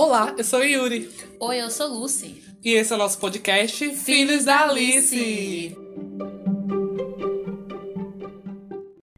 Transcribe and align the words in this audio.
Olá, 0.00 0.32
eu 0.38 0.44
sou 0.44 0.62
Yuri. 0.62 1.10
Oi, 1.40 1.60
eu 1.60 1.68
sou 1.72 1.88
Lucy. 1.88 2.40
E 2.64 2.70
esse 2.70 2.92
é 2.92 2.94
o 2.94 2.98
nosso 3.00 3.18
podcast 3.18 3.96
Filhos 3.96 4.44
da 4.44 4.62
Alice. 4.62 5.76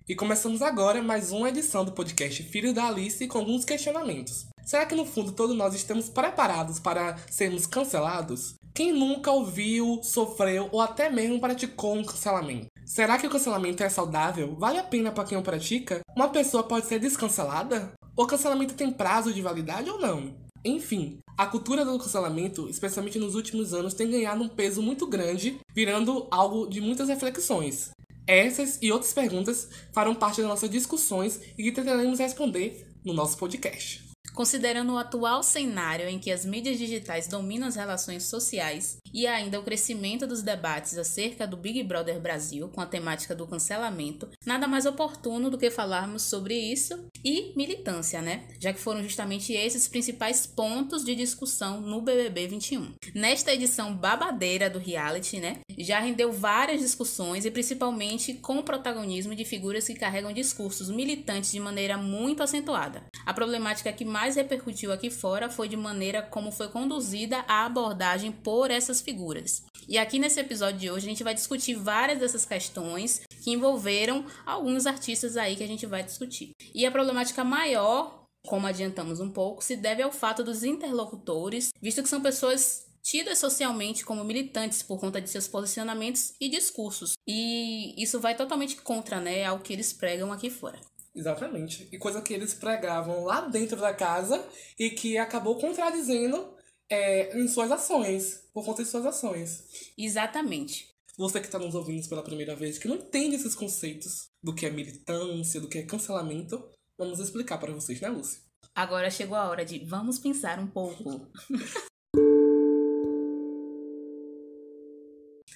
E 0.08 0.14
começamos 0.14 0.62
agora 0.62 1.02
mais 1.02 1.32
uma 1.32 1.50
edição 1.50 1.84
do 1.84 1.92
podcast 1.92 2.42
Filhos 2.44 2.72
da 2.72 2.86
Alice 2.86 3.28
com 3.28 3.36
alguns 3.36 3.66
questionamentos. 3.66 4.46
Será 4.64 4.86
que 4.86 4.94
no 4.94 5.04
fundo 5.04 5.32
todos 5.32 5.54
nós 5.54 5.74
estamos 5.74 6.08
preparados 6.08 6.80
para 6.80 7.14
sermos 7.30 7.66
cancelados? 7.66 8.54
Quem 8.74 8.90
nunca 8.90 9.30
ouviu, 9.30 10.00
sofreu 10.02 10.70
ou 10.72 10.80
até 10.80 11.10
mesmo 11.10 11.38
praticou 11.38 11.94
um 11.94 12.04
cancelamento? 12.04 12.68
Será 12.86 13.18
que 13.18 13.26
o 13.26 13.30
cancelamento 13.30 13.82
é 13.82 13.90
saudável? 13.90 14.56
Vale 14.58 14.78
a 14.78 14.82
pena 14.82 15.12
para 15.12 15.24
quem 15.24 15.36
o 15.36 15.42
pratica? 15.42 16.00
Uma 16.16 16.30
pessoa 16.30 16.62
pode 16.62 16.86
ser 16.86 16.98
descancelada? 16.98 17.92
O 18.16 18.26
cancelamento 18.26 18.72
tem 18.72 18.90
prazo 18.90 19.30
de 19.30 19.42
validade 19.42 19.90
ou 19.90 20.00
não? 20.00 20.48
Enfim, 20.64 21.20
a 21.38 21.46
cultura 21.46 21.84
do 21.84 21.98
cancelamento, 21.98 22.68
especialmente 22.68 23.18
nos 23.18 23.34
últimos 23.34 23.72
anos, 23.72 23.94
tem 23.94 24.10
ganhado 24.10 24.42
um 24.42 24.48
peso 24.48 24.82
muito 24.82 25.06
grande, 25.06 25.58
virando 25.74 26.26
algo 26.30 26.66
de 26.66 26.80
muitas 26.80 27.08
reflexões. 27.08 27.90
Essas 28.26 28.78
e 28.82 28.92
outras 28.92 29.12
perguntas 29.12 29.68
farão 29.92 30.14
parte 30.14 30.40
das 30.40 30.50
nossas 30.50 30.70
discussões 30.70 31.40
e 31.56 31.62
que 31.62 31.72
tentaremos 31.72 32.18
responder 32.18 32.86
no 33.04 33.14
nosso 33.14 33.38
podcast. 33.38 34.09
Considerando 34.40 34.94
o 34.94 34.96
atual 34.96 35.42
cenário 35.42 36.08
em 36.08 36.18
que 36.18 36.32
as 36.32 36.46
mídias 36.46 36.78
digitais 36.78 37.28
dominam 37.28 37.68
as 37.68 37.76
relações 37.76 38.24
sociais 38.24 38.96
e 39.12 39.26
ainda 39.26 39.60
o 39.60 39.62
crescimento 39.62 40.26
dos 40.26 40.40
debates 40.40 40.96
acerca 40.96 41.46
do 41.46 41.58
Big 41.58 41.82
Brother 41.82 42.18
Brasil 42.18 42.66
com 42.70 42.80
a 42.80 42.86
temática 42.86 43.34
do 43.34 43.46
cancelamento, 43.46 44.30
nada 44.46 44.66
mais 44.66 44.86
oportuno 44.86 45.50
do 45.50 45.58
que 45.58 45.70
falarmos 45.70 46.22
sobre 46.22 46.54
isso 46.54 47.06
e 47.22 47.52
militância, 47.54 48.22
né? 48.22 48.48
Já 48.58 48.72
que 48.72 48.80
foram 48.80 49.02
justamente 49.02 49.52
esses 49.52 49.86
principais 49.86 50.46
pontos 50.46 51.04
de 51.04 51.14
discussão 51.14 51.82
no 51.82 52.00
BBB 52.00 52.46
21. 52.46 52.94
Nesta 53.14 53.52
edição 53.52 53.94
babadeira 53.94 54.70
do 54.70 54.78
reality, 54.78 55.38
né? 55.38 55.58
Já 55.76 56.00
rendeu 56.00 56.32
várias 56.32 56.80
discussões 56.80 57.44
e 57.44 57.50
principalmente 57.50 58.32
com 58.32 58.56
o 58.56 58.62
protagonismo 58.62 59.34
de 59.34 59.44
figuras 59.44 59.86
que 59.86 59.94
carregam 59.94 60.32
discursos 60.32 60.88
militantes 60.88 61.52
de 61.52 61.60
maneira 61.60 61.98
muito 61.98 62.42
acentuada. 62.42 63.04
A 63.26 63.34
problemática 63.34 63.92
que 63.92 64.04
mais 64.04 64.29
repercutiu 64.36 64.92
aqui 64.92 65.10
fora 65.10 65.48
foi 65.48 65.68
de 65.68 65.76
maneira 65.76 66.22
como 66.22 66.52
foi 66.52 66.68
conduzida 66.68 67.44
a 67.48 67.64
abordagem 67.64 68.32
por 68.32 68.70
essas 68.70 69.00
figuras. 69.00 69.62
E 69.88 69.98
aqui 69.98 70.18
nesse 70.18 70.38
episódio 70.38 70.78
de 70.78 70.90
hoje 70.90 71.06
a 71.06 71.10
gente 71.10 71.24
vai 71.24 71.34
discutir 71.34 71.74
várias 71.74 72.18
dessas 72.18 72.44
questões 72.44 73.22
que 73.42 73.50
envolveram 73.50 74.24
alguns 74.46 74.86
artistas 74.86 75.36
aí 75.36 75.56
que 75.56 75.64
a 75.64 75.68
gente 75.68 75.86
vai 75.86 76.02
discutir. 76.02 76.52
E 76.74 76.86
a 76.86 76.90
problemática 76.90 77.42
maior, 77.42 78.24
como 78.46 78.66
adiantamos 78.66 79.20
um 79.20 79.30
pouco, 79.30 79.64
se 79.64 79.76
deve 79.76 80.02
ao 80.02 80.12
fato 80.12 80.44
dos 80.44 80.62
interlocutores, 80.62 81.70
visto 81.80 82.02
que 82.02 82.08
são 82.08 82.20
pessoas 82.20 82.86
tidas 83.02 83.38
socialmente 83.38 84.04
como 84.04 84.24
militantes 84.24 84.82
por 84.82 85.00
conta 85.00 85.20
de 85.20 85.30
seus 85.30 85.48
posicionamentos 85.48 86.34
e 86.40 86.48
discursos. 86.48 87.14
E 87.26 88.00
isso 88.00 88.20
vai 88.20 88.36
totalmente 88.36 88.76
contra, 88.76 89.20
né, 89.20 89.44
ao 89.44 89.58
que 89.58 89.72
eles 89.72 89.92
pregam 89.92 90.32
aqui 90.32 90.50
fora. 90.50 90.78
Exatamente. 91.14 91.88
E 91.92 91.98
coisa 91.98 92.22
que 92.22 92.32
eles 92.32 92.54
pregavam 92.54 93.24
lá 93.24 93.42
dentro 93.42 93.76
da 93.76 93.92
casa 93.92 94.44
e 94.78 94.90
que 94.90 95.18
acabou 95.18 95.58
contradizendo 95.58 96.54
é, 96.88 97.36
em 97.38 97.46
suas 97.48 97.70
ações, 97.70 98.48
por 98.52 98.64
conta 98.64 98.82
de 98.82 98.88
suas 98.88 99.06
ações. 99.06 99.92
Exatamente. 99.96 100.88
Você 101.16 101.40
que 101.40 101.46
está 101.46 101.58
nos 101.58 101.74
ouvindo 101.74 102.08
pela 102.08 102.22
primeira 102.22 102.56
vez, 102.56 102.78
que 102.78 102.88
não 102.88 102.96
entende 102.96 103.36
esses 103.36 103.54
conceitos 103.54 104.30
do 104.42 104.54
que 104.54 104.66
é 104.66 104.70
militância, 104.70 105.60
do 105.60 105.68
que 105.68 105.78
é 105.78 105.82
cancelamento, 105.82 106.62
vamos 106.98 107.18
explicar 107.18 107.58
para 107.58 107.72
vocês, 107.72 108.00
né, 108.00 108.08
Lúcia? 108.08 108.40
Agora 108.74 109.10
chegou 109.10 109.36
a 109.36 109.48
hora 109.48 109.64
de 109.64 109.84
vamos 109.84 110.18
pensar 110.18 110.58
um 110.58 110.66
pouco. 110.66 111.30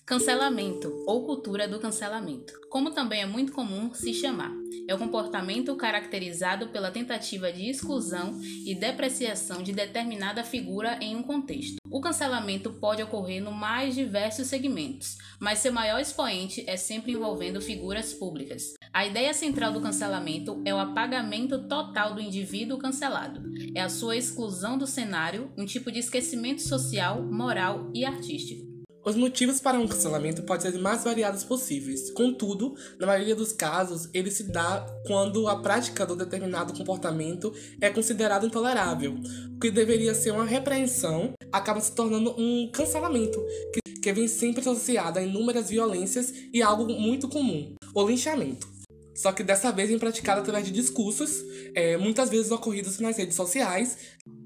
Cancelamento 0.06 1.02
ou 1.06 1.24
cultura 1.24 1.66
do 1.66 1.80
cancelamento, 1.80 2.52
como 2.68 2.90
também 2.90 3.22
é 3.22 3.26
muito 3.26 3.52
comum 3.52 3.94
se 3.94 4.12
chamar, 4.12 4.52
é 4.86 4.94
o 4.94 4.98
comportamento 4.98 5.74
caracterizado 5.76 6.68
pela 6.68 6.90
tentativa 6.90 7.50
de 7.50 7.70
exclusão 7.70 8.38
e 8.66 8.74
depreciação 8.74 9.62
de 9.62 9.72
determinada 9.72 10.44
figura 10.44 10.98
em 11.00 11.16
um 11.16 11.22
contexto. 11.22 11.76
O 11.90 12.02
cancelamento 12.02 12.70
pode 12.74 13.02
ocorrer 13.02 13.42
no 13.42 13.50
mais 13.50 13.94
diversos 13.94 14.46
segmentos, 14.46 15.16
mas 15.40 15.60
seu 15.60 15.72
maior 15.72 15.98
expoente 15.98 16.62
é 16.66 16.76
sempre 16.76 17.12
envolvendo 17.12 17.62
figuras 17.62 18.12
públicas. 18.12 18.74
A 18.92 19.06
ideia 19.06 19.32
central 19.32 19.72
do 19.72 19.80
cancelamento 19.80 20.60
é 20.66 20.74
o 20.74 20.78
apagamento 20.78 21.66
total 21.66 22.14
do 22.14 22.20
indivíduo 22.20 22.76
cancelado, 22.76 23.42
é 23.74 23.80
a 23.80 23.88
sua 23.88 24.18
exclusão 24.18 24.76
do 24.76 24.86
cenário, 24.86 25.50
um 25.56 25.64
tipo 25.64 25.90
de 25.90 26.00
esquecimento 26.00 26.60
social, 26.60 27.22
moral 27.22 27.90
e 27.94 28.04
artístico. 28.04 28.73
Os 29.04 29.16
motivos 29.16 29.60
para 29.60 29.78
um 29.78 29.86
cancelamento 29.86 30.42
podem 30.44 30.72
ser 30.72 30.78
mais 30.78 31.04
variados 31.04 31.44
possíveis. 31.44 32.10
Contudo, 32.10 32.74
na 32.98 33.06
maioria 33.06 33.36
dos 33.36 33.52
casos, 33.52 34.08
ele 34.14 34.30
se 34.30 34.44
dá 34.44 34.86
quando 35.06 35.46
a 35.46 35.60
prática 35.60 36.06
do 36.06 36.16
determinado 36.16 36.72
comportamento 36.72 37.52
é 37.82 37.90
considerado 37.90 38.46
intolerável. 38.46 39.14
O 39.54 39.60
que 39.60 39.70
deveria 39.70 40.14
ser 40.14 40.30
uma 40.30 40.46
repreensão 40.46 41.34
acaba 41.52 41.82
se 41.82 41.92
tornando 41.92 42.34
um 42.38 42.70
cancelamento, 42.72 43.44
que, 43.74 44.00
que 44.00 44.12
vem 44.12 44.26
sempre 44.26 44.60
associado 44.62 45.18
a 45.18 45.22
inúmeras 45.22 45.68
violências 45.68 46.32
e 46.50 46.62
algo 46.62 46.90
muito 46.90 47.28
comum: 47.28 47.74
o 47.94 48.08
linchamento. 48.08 48.72
Só 49.14 49.32
que 49.32 49.44
dessa 49.44 49.70
vez 49.70 49.90
vem 49.90 49.98
praticado 49.98 50.40
através 50.40 50.66
de 50.66 50.72
discursos, 50.72 51.44
é, 51.74 51.96
muitas 51.96 52.30
vezes 52.30 52.50
ocorridos 52.50 52.98
nas 52.98 53.16
redes 53.16 53.36
sociais. 53.36 53.96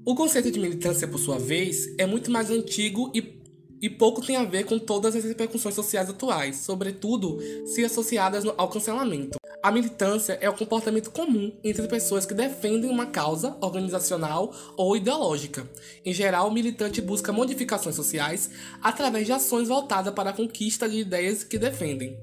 O 0.05 0.15
conceito 0.15 0.51
de 0.51 0.59
militância, 0.59 1.07
por 1.07 1.17
sua 1.17 1.39
vez, 1.39 1.87
é 1.97 2.05
muito 2.05 2.29
mais 2.29 2.51
antigo 2.51 3.11
e 3.15 3.38
e 3.81 3.89
pouco 3.89 4.25
tem 4.25 4.35
a 4.35 4.43
ver 4.43 4.65
com 4.65 4.77
todas 4.77 5.15
as 5.15 5.23
repercussões 5.23 5.75
sociais 5.75 6.09
atuais, 6.09 6.57
sobretudo 6.57 7.39
se 7.65 7.83
associadas 7.83 8.45
ao 8.45 8.69
cancelamento. 8.69 9.39
A 9.61 9.71
militância 9.71 10.37
é 10.39 10.49
o 10.49 10.53
comportamento 10.53 11.11
comum 11.11 11.51
entre 11.61 11.85
pessoas 11.87 12.25
que 12.25 12.33
defendem 12.33 12.89
uma 12.89 13.07
causa 13.07 13.57
organizacional 13.59 14.53
ou 14.77 14.95
ideológica. 14.95 15.69
Em 16.05 16.13
geral, 16.13 16.47
o 16.47 16.51
militante 16.51 17.01
busca 17.01 17.33
modificações 17.33 17.95
sociais 17.95 18.49
através 18.81 19.25
de 19.25 19.33
ações 19.33 19.67
voltadas 19.67 20.13
para 20.13 20.29
a 20.29 20.33
conquista 20.33 20.87
de 20.87 20.99
ideias 20.99 21.43
que 21.43 21.57
defendem. 21.57 22.17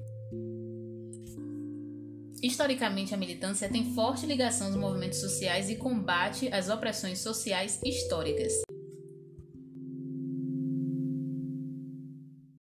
Historicamente, 2.41 3.13
a 3.13 3.17
militância 3.17 3.69
tem 3.69 3.93
forte 3.93 4.25
ligação 4.25 4.67
aos 4.67 4.75
movimentos 4.75 5.19
sociais 5.19 5.69
e 5.69 5.75
combate 5.75 6.47
às 6.51 6.69
opressões 6.69 7.19
sociais 7.19 7.79
históricas. 7.83 8.66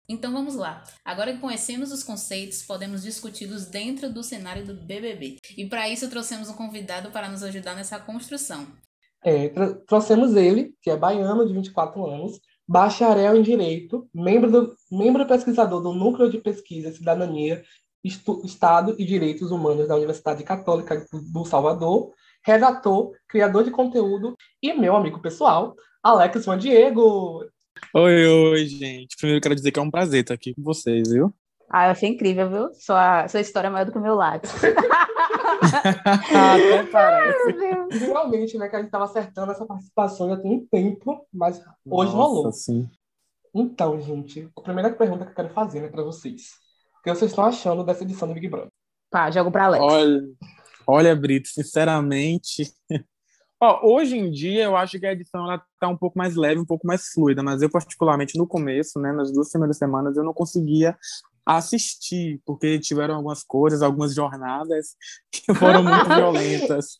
Então 0.07 0.31
vamos 0.31 0.55
lá. 0.55 0.83
Agora 1.03 1.33
que 1.33 1.39
conhecemos 1.39 1.91
os 1.91 2.03
conceitos, 2.03 2.61
podemos 2.61 3.03
discuti-los 3.03 3.65
dentro 3.65 4.11
do 4.11 4.23
cenário 4.23 4.65
do 4.65 4.73
BBB. 4.73 5.37
E 5.57 5.65
para 5.65 5.87
isso 5.89 6.09
trouxemos 6.09 6.49
um 6.49 6.53
convidado 6.53 7.09
para 7.11 7.29
nos 7.29 7.43
ajudar 7.43 7.75
nessa 7.75 7.99
construção. 7.99 8.67
É, 9.23 9.49
trouxemos 9.87 10.35
ele, 10.35 10.73
que 10.81 10.89
é 10.89 10.97
baiano 10.97 11.47
de 11.47 11.53
24 11.53 12.05
anos, 12.05 12.39
bacharel 12.67 13.37
em 13.37 13.41
Direito, 13.41 14.09
membro, 14.13 14.51
do, 14.51 14.75
membro 14.91 15.25
pesquisador 15.25 15.81
do 15.81 15.93
Núcleo 15.93 16.29
de 16.29 16.39
Pesquisa 16.39 16.91
Cidadania, 16.91 17.63
Estu, 18.03 18.41
Estado 18.43 18.95
e 18.99 19.05
Direitos 19.05 19.51
Humanos 19.51 19.87
da 19.87 19.95
Universidade 19.95 20.43
Católica 20.43 21.05
do 21.31 21.45
Salvador, 21.45 22.11
redator, 22.45 23.11
criador 23.27 23.63
de 23.63 23.71
conteúdo 23.71 24.35
e 24.61 24.73
meu 24.73 24.95
amigo 24.95 25.21
pessoal, 25.21 25.75
Alex 26.03 26.45
Van 26.45 26.57
Diego. 26.57 27.45
Oi, 27.91 28.27
oi, 28.27 28.65
gente. 28.65 29.17
Primeiro 29.17 29.41
quero 29.41 29.55
dizer 29.55 29.71
que 29.71 29.79
é 29.79 29.81
um 29.81 29.89
prazer 29.89 30.21
estar 30.21 30.33
aqui 30.33 30.53
com 30.53 30.61
vocês, 30.61 31.09
viu? 31.09 31.33
Ah, 31.69 31.87
eu 31.87 31.91
achei 31.91 32.09
incrível, 32.09 32.49
viu? 32.49 32.73
Sua, 32.75 33.27
sua 33.27 33.41
história 33.41 33.67
é 33.67 33.71
maior 33.71 33.85
do 33.85 33.91
que 33.91 33.97
o 33.97 34.01
meu 34.01 34.13
lado. 34.13 34.47
Até 35.63 36.83
parece. 36.83 37.99
Finalmente, 37.99 38.57
né, 38.57 38.69
que 38.69 38.75
a 38.75 38.79
gente 38.79 38.87
estava 38.87 39.05
acertando 39.05 39.51
essa 39.51 39.65
participação 39.65 40.29
já 40.29 40.37
tem 40.37 40.51
um 40.51 40.67
tempo, 40.67 41.25
mas 41.33 41.57
hoje 41.57 42.11
Nossa, 42.11 42.17
rolou. 42.17 42.51
Sim. 42.51 42.89
Então, 43.55 43.99
gente, 44.01 44.49
a 44.55 44.61
primeira 44.61 44.91
pergunta 44.91 45.25
que 45.25 45.31
eu 45.31 45.35
quero 45.35 45.49
fazer 45.49 45.81
né, 45.81 45.87
para 45.87 46.03
vocês. 46.03 46.41
O 46.99 47.03
que 47.03 47.13
vocês 47.13 47.31
estão 47.31 47.45
achando 47.45 47.83
dessa 47.83 48.03
edição 48.03 48.27
do 48.27 48.33
Big 48.33 48.47
Brother? 48.47 48.69
Pá, 49.09 49.29
jogo 49.29 49.51
para 49.51 49.65
Alex. 49.65 49.83
Olha, 49.83 50.21
olha, 50.87 51.15
Brito, 51.15 51.47
sinceramente, 51.49 52.71
Ó, 53.61 53.93
hoje 53.93 54.17
em 54.17 54.29
dia, 54.29 54.65
eu 54.65 54.75
acho 54.75 54.99
que 54.99 55.05
a 55.05 55.13
edição 55.13 55.45
ela 55.45 55.63
tá 55.79 55.87
um 55.87 55.97
pouco 55.97 56.17
mais 56.17 56.35
leve, 56.35 56.59
um 56.59 56.65
pouco 56.65 56.85
mais 56.85 57.07
fluida, 57.07 57.41
mas 57.41 57.61
eu, 57.61 57.69
particularmente, 57.69 58.37
no 58.37 58.47
começo, 58.47 58.99
né, 58.99 59.11
nas 59.11 59.31
duas 59.31 59.49
primeiras 59.49 59.77
semanas, 59.77 60.17
eu 60.17 60.23
não 60.23 60.33
conseguia 60.33 60.97
assistir, 61.45 62.41
porque 62.45 62.79
tiveram 62.79 63.15
algumas 63.15 63.43
coisas, 63.43 63.81
algumas 63.81 64.13
jornadas 64.13 64.95
que 65.31 65.53
foram 65.55 65.83
muito 65.83 66.07
violentas. 66.07 66.97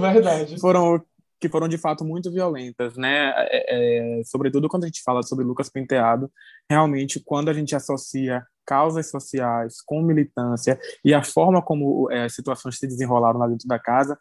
Verdade. 0.00 0.58
Foram 0.60 1.02
que 1.40 1.48
foram 1.48 1.68
de 1.68 1.76
fato 1.76 2.06
muito 2.06 2.30
violentas, 2.32 2.96
né? 2.96 3.32
É, 3.36 4.20
é, 4.20 4.22
sobretudo 4.24 4.66
quando 4.66 4.84
a 4.84 4.86
gente 4.86 5.02
fala 5.02 5.22
sobre 5.22 5.44
Lucas 5.44 5.68
Penteado, 5.68 6.32
realmente 6.70 7.20
quando 7.22 7.50
a 7.50 7.52
gente 7.52 7.76
associa 7.76 8.42
causas 8.66 9.10
sociais 9.10 9.74
com 9.84 10.00
militância 10.00 10.80
e 11.04 11.12
a 11.12 11.22
forma 11.22 11.60
como 11.60 12.10
é, 12.10 12.24
as 12.24 12.34
situações 12.34 12.78
se 12.78 12.86
desenrolaram 12.86 13.38
lá 13.38 13.46
dentro 13.46 13.68
da 13.68 13.78
casa, 13.78 14.18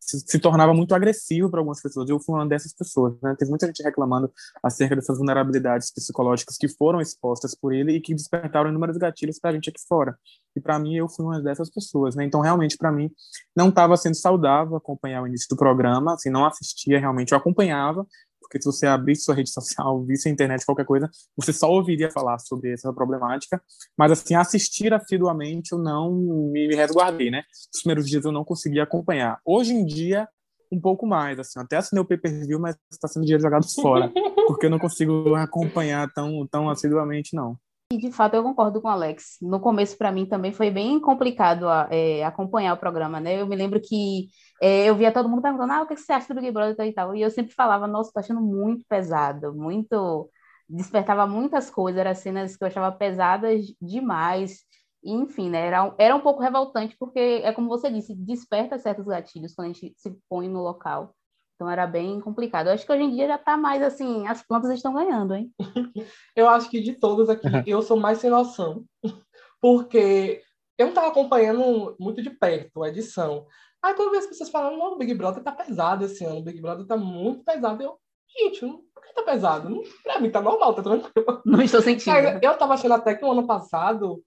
se, 0.00 0.20
se 0.20 0.38
tornava 0.38 0.72
muito 0.72 0.94
agressivo 0.94 1.50
para 1.50 1.60
algumas 1.60 1.82
pessoas. 1.82 2.08
Eu 2.08 2.20
fui 2.20 2.34
uma 2.34 2.46
dessas 2.46 2.72
pessoas, 2.72 3.14
né? 3.22 3.34
Teve 3.38 3.50
muita 3.50 3.66
gente 3.66 3.82
reclamando 3.82 4.32
acerca 4.62 4.96
dessas 4.96 5.18
vulnerabilidades 5.18 5.92
psicológicas 5.92 6.56
que 6.56 6.68
foram 6.68 7.00
expostas 7.00 7.54
por 7.54 7.72
ele 7.72 7.92
e 7.92 8.00
que 8.00 8.14
despertaram 8.14 8.70
inúmeros 8.70 8.96
gatilhos 8.96 9.38
para 9.38 9.50
a 9.50 9.52
gente 9.52 9.70
aqui 9.70 9.80
fora. 9.86 10.16
E 10.56 10.60
para 10.60 10.78
mim, 10.78 10.96
eu 10.96 11.08
fui 11.08 11.24
uma 11.24 11.40
dessas 11.40 11.70
pessoas, 11.70 12.16
né? 12.16 12.24
Então, 12.24 12.40
realmente, 12.40 12.76
para 12.76 12.90
mim, 12.90 13.10
não 13.54 13.68
estava 13.68 13.96
sendo 13.96 14.14
saudável 14.14 14.76
acompanhar 14.76 15.22
o 15.22 15.26
início 15.26 15.48
do 15.50 15.56
programa, 15.56 16.14
assim, 16.14 16.30
não 16.30 16.44
assistia 16.44 16.98
realmente, 16.98 17.32
eu 17.32 17.38
acompanhava, 17.38 18.06
porque 18.48 18.62
se 18.62 18.64
você 18.64 18.86
abrisse 18.86 19.24
sua 19.24 19.34
rede 19.34 19.50
social, 19.50 20.02
visse 20.04 20.28
a 20.28 20.32
internet, 20.32 20.64
qualquer 20.64 20.86
coisa, 20.86 21.10
você 21.36 21.52
só 21.52 21.70
ouviria 21.70 22.10
falar 22.10 22.38
sobre 22.38 22.72
essa 22.72 22.90
problemática, 22.92 23.62
mas 23.96 24.10
assim, 24.10 24.34
assistir 24.34 24.92
assiduamente 24.94 25.72
eu 25.72 25.78
não 25.78 26.14
me 26.14 26.74
resguardei, 26.74 27.30
né? 27.30 27.42
Nos 27.72 27.82
primeiros 27.82 28.08
dias 28.08 28.24
eu 28.24 28.32
não 28.32 28.44
conseguia 28.44 28.84
acompanhar. 28.84 29.38
Hoje 29.44 29.74
em 29.74 29.84
dia, 29.84 30.26
um 30.72 30.80
pouco 30.80 31.06
mais, 31.06 31.38
assim, 31.38 31.60
até 31.60 31.76
assinei 31.76 32.02
o 32.02 32.06
pay-per-view, 32.06 32.58
mas 32.58 32.76
está 32.90 33.06
sendo 33.06 33.24
dinheiro 33.24 33.42
jogado 33.42 33.66
fora, 33.74 34.10
porque 34.48 34.66
eu 34.66 34.70
não 34.70 34.78
consigo 34.78 35.34
acompanhar 35.34 36.10
tão, 36.12 36.46
tão 36.50 36.70
assiduamente, 36.70 37.36
não. 37.36 37.56
E 37.90 37.96
de 37.96 38.12
fato 38.12 38.34
eu 38.34 38.42
concordo 38.42 38.82
com 38.82 38.88
o 38.88 38.90
Alex. 38.90 39.38
No 39.40 39.60
começo, 39.60 39.96
para 39.96 40.12
mim, 40.12 40.26
também 40.26 40.52
foi 40.52 40.70
bem 40.70 41.00
complicado 41.00 41.66
é, 41.90 42.22
acompanhar 42.22 42.74
o 42.74 42.76
programa, 42.78 43.18
né? 43.18 43.40
Eu 43.40 43.46
me 43.46 43.56
lembro 43.56 43.80
que 43.80 44.28
é, 44.60 44.84
eu 44.90 44.94
via 44.94 45.10
todo 45.10 45.28
mundo 45.28 45.40
perguntando, 45.40 45.72
ah, 45.72 45.82
o 45.82 45.86
que 45.86 45.96
você 45.96 46.12
acha 46.12 46.34
do 46.34 46.40
Big 46.40 46.52
Brother 46.52 46.86
e 46.86 46.92
tal. 46.92 47.14
E 47.14 47.22
eu 47.22 47.30
sempre 47.30 47.54
falava, 47.54 47.86
nossa, 47.86 48.12
tô 48.12 48.20
achando 48.20 48.42
muito 48.42 48.84
pesado, 48.86 49.54
muito. 49.54 50.30
Despertava 50.68 51.26
muitas 51.26 51.70
coisas, 51.70 51.98
eram 51.98 52.14
cenas 52.14 52.56
que 52.56 52.62
eu 52.62 52.68
achava 52.68 52.92
pesadas 52.94 53.64
demais. 53.80 54.60
E, 55.02 55.10
enfim, 55.12 55.48
né? 55.48 55.66
Era, 55.66 55.94
era 55.98 56.14
um 56.16 56.20
pouco 56.20 56.42
revoltante, 56.42 56.94
porque 56.98 57.18
é 57.42 57.52
como 57.52 57.68
você 57.68 57.90
disse, 57.90 58.14
desperta 58.14 58.78
certos 58.78 59.06
gatilhos 59.06 59.54
quando 59.54 59.70
a 59.70 59.72
gente 59.72 59.94
se 59.96 60.14
põe 60.28 60.46
no 60.48 60.60
local. 60.62 61.14
Então 61.58 61.68
era 61.68 61.88
bem 61.88 62.20
complicado. 62.20 62.68
Eu 62.68 62.74
acho 62.74 62.86
que 62.86 62.92
hoje 62.92 63.02
em 63.02 63.10
dia 63.10 63.26
já 63.26 63.34
está 63.34 63.56
mais 63.56 63.82
assim, 63.82 64.28
as 64.28 64.46
plantas 64.46 64.70
estão 64.70 64.94
ganhando, 64.94 65.34
hein? 65.34 65.52
eu 66.36 66.48
acho 66.48 66.70
que 66.70 66.80
de 66.80 66.92
todos 66.92 67.28
aqui, 67.28 67.48
eu 67.66 67.82
sou 67.82 67.96
mais 67.96 68.18
sem 68.18 68.30
noção. 68.30 68.84
Porque 69.60 70.40
eu 70.78 70.86
não 70.86 70.92
estava 70.92 71.08
acompanhando 71.08 71.96
muito 71.98 72.22
de 72.22 72.30
perto 72.30 72.84
a 72.84 72.88
edição. 72.88 73.44
Aí 73.82 73.92
quando 73.92 74.06
eu 74.06 74.12
vi 74.12 74.18
as 74.18 74.26
pessoas 74.26 74.50
falando, 74.50 74.78
não, 74.78 74.92
o 74.92 74.98
Big 74.98 75.12
Brother 75.14 75.42
tá 75.42 75.50
pesado 75.50 76.04
esse 76.04 76.24
ano, 76.24 76.38
o 76.38 76.44
Big 76.44 76.60
Brother 76.60 76.86
tá 76.86 76.96
muito 76.96 77.42
pesado. 77.42 77.82
Eu, 77.82 77.98
gente, 78.38 78.60
por 78.94 79.02
que 79.02 79.12
tá 79.12 79.24
pesado? 79.24 79.68
Não, 79.68 79.82
pra 80.04 80.20
mim 80.20 80.30
tá 80.30 80.40
normal, 80.40 80.74
tá 80.74 80.82
tranquilo. 80.84 81.42
Não 81.44 81.60
estou 81.60 81.82
sentindo. 81.82 82.14
Aí, 82.14 82.38
eu 82.40 82.56
tava 82.56 82.74
achando 82.74 82.94
até 82.94 83.16
que 83.16 83.24
o 83.24 83.32
ano 83.32 83.48
passado, 83.48 84.22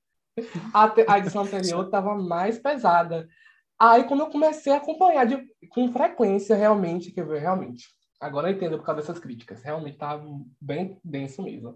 a, 0.74 0.94
a 1.08 1.18
edição 1.18 1.44
anterior 1.44 1.90
tava 1.90 2.14
mais 2.14 2.60
pesada. 2.60 3.26
Aí, 3.84 4.04
quando 4.04 4.20
eu 4.20 4.30
comecei 4.30 4.72
a 4.72 4.78
acompanhar 4.78 5.26
de, 5.26 5.44
com 5.70 5.92
frequência, 5.92 6.56
realmente, 6.56 7.12
quer 7.12 7.26
ver, 7.26 7.40
realmente. 7.40 7.88
Agora 8.20 8.48
eu 8.48 8.56
entendo 8.56 8.78
por 8.78 8.86
causa 8.86 9.02
dessas 9.02 9.18
críticas. 9.18 9.64
Realmente 9.64 9.98
tá 9.98 10.22
bem 10.62 11.00
denso 11.04 11.42
mesmo. 11.42 11.76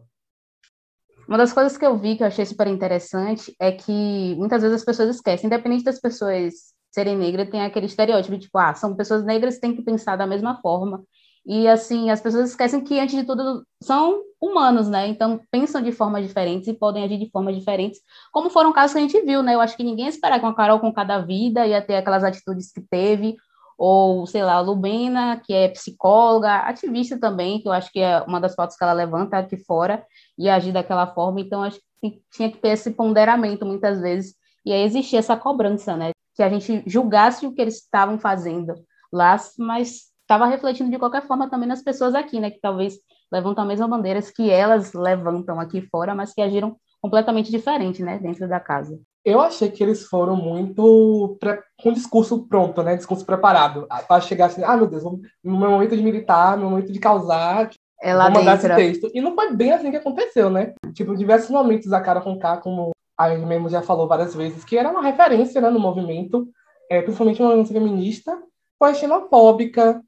Uma 1.28 1.40
das 1.40 1.52
coisas 1.52 1.76
que 1.76 1.84
eu 1.84 1.98
vi 1.98 2.16
que 2.16 2.22
eu 2.22 2.28
achei 2.28 2.46
super 2.46 2.68
interessante 2.68 3.56
é 3.60 3.72
que 3.72 4.36
muitas 4.36 4.62
vezes 4.62 4.82
as 4.82 4.86
pessoas 4.86 5.16
esquecem, 5.16 5.48
independente 5.48 5.84
das 5.84 6.00
pessoas 6.00 6.76
serem 6.92 7.18
negras, 7.18 7.50
tem 7.50 7.64
aquele 7.64 7.88
estereótipo 7.88 8.38
tipo, 8.38 8.56
ah, 8.60 8.76
são 8.76 8.96
pessoas 8.96 9.26
negras, 9.26 9.58
têm 9.58 9.76
que 9.76 9.82
pensar 9.82 10.16
da 10.16 10.28
mesma 10.28 10.62
forma. 10.62 11.04
E 11.46 11.68
assim, 11.68 12.10
as 12.10 12.20
pessoas 12.20 12.50
esquecem 12.50 12.82
que, 12.82 13.00
antes 13.00 13.16
de 13.16 13.24
tudo, 13.24 13.64
são 13.82 14.22
humanos, 14.42 14.90
né? 14.90 15.08
Então, 15.08 15.40
pensam 15.52 15.82
de 15.82 15.92
formas 15.92 16.26
diferentes 16.26 16.68
e 16.68 16.74
podem 16.74 17.04
agir 17.04 17.20
de 17.20 17.30
formas 17.30 17.56
diferentes, 17.56 18.00
como 18.32 18.50
foram 18.50 18.74
casos 18.74 18.94
que 18.94 19.00
a 19.00 19.02
gente 19.02 19.22
viu, 19.22 19.44
né? 19.44 19.54
Eu 19.54 19.62
acho 19.62 19.78
que 19.78 19.84
ninguém 19.84 20.08
esperava 20.08 20.42
com 20.42 20.48
a 20.48 20.56
Carol 20.56 20.80
com 20.80 20.92
cada 20.92 21.20
vida 21.20 21.68
ia 21.68 21.82
ter 21.82 21.96
aquelas 21.96 22.24
atitudes 22.24 22.72
que 22.72 22.82
teve, 22.82 23.36
ou, 23.78 24.26
sei 24.26 24.44
lá, 24.44 24.54
a 24.54 24.60
Lubena, 24.62 25.40
que 25.44 25.54
é 25.54 25.68
psicóloga, 25.68 26.60
ativista 26.60 27.20
também, 27.20 27.62
que 27.62 27.68
eu 27.68 27.74
acho 27.74 27.92
que 27.92 28.00
é 28.00 28.22
uma 28.22 28.40
das 28.40 28.56
fotos 28.56 28.76
que 28.76 28.84
ela 28.84 28.94
levanta 28.94 29.38
aqui 29.38 29.58
fora, 29.58 30.04
e 30.38 30.50
agir 30.50 30.72
daquela 30.72 31.08
forma. 31.08 31.42
Então, 31.42 31.62
acho 31.62 31.80
que 32.02 32.22
tinha 32.32 32.50
que 32.50 32.58
ter 32.58 32.70
esse 32.70 32.92
ponderamento 32.92 33.66
muitas 33.66 34.00
vezes, 34.00 34.36
e 34.66 34.72
aí 34.72 34.82
existia 34.82 35.20
essa 35.20 35.38
cobrança, 35.38 35.96
né? 35.96 36.12
Que 36.36 36.42
a 36.42 36.50
gente 36.50 36.84
julgasse 36.88 37.46
o 37.46 37.54
que 37.54 37.62
eles 37.62 37.76
estavam 37.76 38.18
fazendo 38.18 38.74
lá, 39.12 39.38
mas 39.60 40.15
estava 40.26 40.48
refletindo 40.48 40.90
de 40.90 40.98
qualquer 40.98 41.26
forma 41.26 41.50
também 41.50 41.68
nas 41.68 41.84
pessoas 41.84 42.16
aqui, 42.16 42.40
né, 42.40 42.50
que 42.50 42.60
talvez 42.60 42.96
levantam 43.32 43.64
a 43.64 43.68
mesma 43.68 43.88
bandeira 43.88 44.20
que 44.22 44.50
elas 44.50 44.94
levantam 44.94 45.60
aqui 45.60 45.82
fora, 45.82 46.16
mas 46.16 46.34
que 46.34 46.42
agiram 46.42 46.76
completamente 47.02 47.52
diferente, 47.52 48.02
né, 48.04 48.18
dentro 48.18 48.48
da 48.48 48.60
casa. 48.60 49.00
Eu 49.24 49.40
achei 49.40 49.70
que 49.70 49.84
eles 49.84 50.04
foram 50.06 50.36
muito 50.36 51.38
pre... 51.40 51.60
com 51.82 51.94
discurso 51.94 52.48
pronto, 52.48 52.82
né, 52.84 52.96
discurso 52.96 53.26
preparado, 53.26 53.88
para 54.08 54.22
chegar 54.22 54.48
assim, 54.48 54.64
ah, 54.64 54.76
meu 54.76 54.88
Deus, 54.88 55.04
no 55.04 55.22
meu 55.44 55.70
momento 55.70 55.96
de 55.96 56.04
militar, 56.04 56.56
no 56.56 56.64
meu 56.64 56.70
momento 56.72 56.92
de 56.92 57.00
causar, 57.00 57.70
é 58.02 58.14
vou 58.14 58.32
mandar 58.32 58.58
dentro. 58.58 58.74
esse 58.74 58.76
texto. 58.76 59.12
E 59.14 59.22
não 59.22 59.34
foi 59.36 59.56
bem 59.56 59.72
assim 59.72 59.90
que 59.90 59.98
aconteceu, 59.98 60.50
né? 60.50 60.74
Tipo, 60.94 61.16
diversos 61.16 61.50
momentos 61.50 61.92
a 61.94 62.02
cara 62.02 62.22
com 62.22 62.38
K, 62.38 62.58
como 62.58 62.92
a 63.18 63.30
mesmo 63.30 63.70
já 63.70 63.82
falou 63.82 64.08
várias 64.08 64.36
vezes, 64.36 64.64
que 64.64 64.78
era 64.78 64.92
uma 64.92 65.02
referência 65.02 65.62
né, 65.62 65.70
no 65.70 65.80
movimento, 65.80 66.48
é, 66.90 67.02
principalmente 67.02 67.42
uma 67.42 67.50
movimento 67.50 67.74
feminista, 67.74 68.38
foi 68.86 68.94
xenofóbica, 68.94 70.02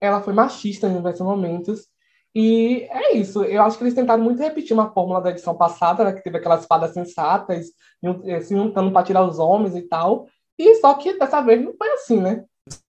ela 0.00 0.22
foi 0.22 0.32
machista 0.32 0.86
em 0.86 0.96
diversos 0.96 1.20
momentos. 1.20 1.86
E 2.34 2.88
é 2.90 3.14
isso. 3.14 3.44
Eu 3.44 3.62
acho 3.62 3.76
que 3.76 3.84
eles 3.84 3.94
tentaram 3.94 4.22
muito 4.22 4.40
repetir 4.40 4.72
uma 4.72 4.90
fórmula 4.90 5.20
da 5.20 5.30
edição 5.30 5.54
passada, 5.54 6.02
né, 6.02 6.12
que 6.12 6.24
teve 6.24 6.38
aquelas 6.38 6.64
fadas 6.64 6.94
sensatas, 6.94 7.66
eh, 8.24 8.40
se 8.40 8.56
juntando 8.56 8.90
para 8.90 9.04
tirar 9.04 9.22
os 9.24 9.38
homens 9.38 9.76
e 9.76 9.82
tal. 9.82 10.26
E 10.58 10.76
só 10.76 10.94
que 10.94 11.18
dessa 11.18 11.42
vez 11.42 11.62
não 11.62 11.74
foi 11.76 11.88
assim, 11.90 12.20
né? 12.20 12.44